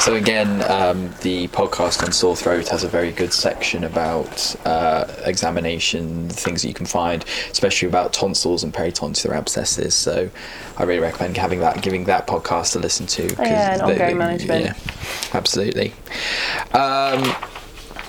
So 0.00 0.14
again, 0.14 0.62
um, 0.70 1.12
the 1.22 1.48
podcast 1.48 2.04
on 2.04 2.12
sore 2.12 2.36
throat 2.36 2.68
has 2.68 2.84
a 2.84 2.88
very 2.88 3.10
good 3.10 3.32
section 3.32 3.82
about 3.84 4.54
uh, 4.64 5.06
examination, 5.24 6.28
things 6.28 6.62
that 6.62 6.68
you 6.68 6.74
can 6.74 6.86
find, 6.86 7.24
especially 7.50 7.88
about 7.88 8.12
tonsils 8.12 8.62
and 8.62 8.72
peritonsillar 8.72 9.34
abscesses. 9.34 9.94
So 9.94 10.30
I 10.78 10.82
really 10.84 11.00
recommend 11.00 11.36
having 11.36 11.60
that, 11.60 11.82
giving 11.82 12.04
that 12.04 12.26
podcast 12.28 12.76
a 12.76 12.78
listen 12.78 13.06
to. 13.06 13.22
Yeah, 13.42 13.72
and 13.72 13.80
they- 13.80 13.84
ongoing 13.84 13.98
they- 13.98 14.14
management. 14.14 14.64
Yeah, 14.66 14.74
absolutely. 15.34 15.92
Um, 16.74 17.34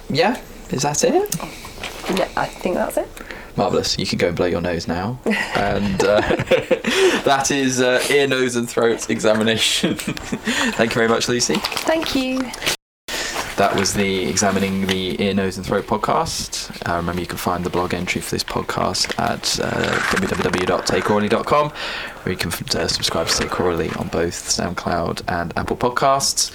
yeah, 0.10 0.42
is 0.72 0.84
that 0.84 1.04
it? 1.04 1.36
Yeah, 2.18 2.30
I 2.38 2.46
think 2.46 2.76
that's 2.76 2.98
it. 2.98 3.08
Marvelous. 3.58 3.98
You 3.98 4.06
can 4.06 4.18
go 4.20 4.28
and 4.28 4.36
blow 4.36 4.46
your 4.46 4.62
nose 4.62 4.88
now. 4.88 5.20
and 5.26 6.04
uh, 6.04 6.22
that 7.26 7.50
is 7.52 7.82
uh, 7.82 8.04
ear, 8.10 8.28
nose, 8.28 8.56
and 8.56 8.70
throat 8.70 9.10
examination. 9.10 9.96
Thank 9.96 10.92
you 10.92 10.96
very 10.96 11.08
much, 11.08 11.28
Lucy. 11.28 11.56
Thank 11.56 12.16
you. 12.16 12.42
That 13.58 13.76
was 13.76 13.94
the 13.96 14.30
Examining 14.30 14.86
the 14.86 15.20
Ear, 15.20 15.34
Nose 15.34 15.58
and 15.58 15.66
Throat 15.66 15.88
podcast. 15.88 16.70
Uh, 16.88 16.98
remember, 16.98 17.22
you 17.22 17.26
can 17.26 17.40
find 17.40 17.64
the 17.64 17.72
blog 17.72 17.92
entry 17.96 18.22
for 18.22 18.30
this 18.30 18.44
podcast 18.44 19.18
at 19.20 19.60
uh, 19.60 19.98
www.takeorally.com, 20.16 21.70
where 21.72 22.32
you 22.32 22.38
can 22.38 22.52
uh, 22.80 22.88
subscribe 22.88 23.26
to 23.26 23.36
Take 23.36 23.60
Orally 23.60 23.90
on 23.98 24.10
both 24.10 24.34
SoundCloud 24.36 25.24
and 25.28 25.58
Apple 25.58 25.76
Podcasts. 25.76 26.52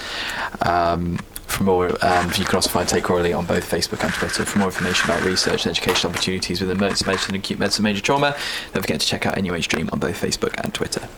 Um, 0.64 1.18
for 1.52 1.64
more, 1.64 1.90
um, 1.90 2.28
and 2.28 2.38
you 2.38 2.44
can 2.44 2.56
also 2.56 2.70
find 2.70 2.88
Take 2.88 3.10
Orally 3.10 3.32
on 3.32 3.46
both 3.46 3.68
Facebook 3.68 4.02
and 4.02 4.12
Twitter. 4.12 4.44
For 4.44 4.58
more 4.58 4.68
information 4.68 5.10
about 5.10 5.22
research 5.24 5.66
and 5.66 5.70
education 5.70 6.10
opportunities 6.10 6.60
within 6.60 6.76
emergency 6.76 7.04
medicine 7.06 7.34
and 7.34 7.44
acute 7.44 7.58
medicine 7.58 7.82
major 7.84 8.00
trauma, 8.00 8.36
don't 8.72 8.82
forget 8.82 9.00
to 9.00 9.06
check 9.06 9.26
out 9.26 9.36
NUH 9.36 9.68
Dream 9.68 9.88
on 9.92 9.98
both 9.98 10.20
Facebook 10.20 10.54
and 10.62 10.72
Twitter. 10.72 11.08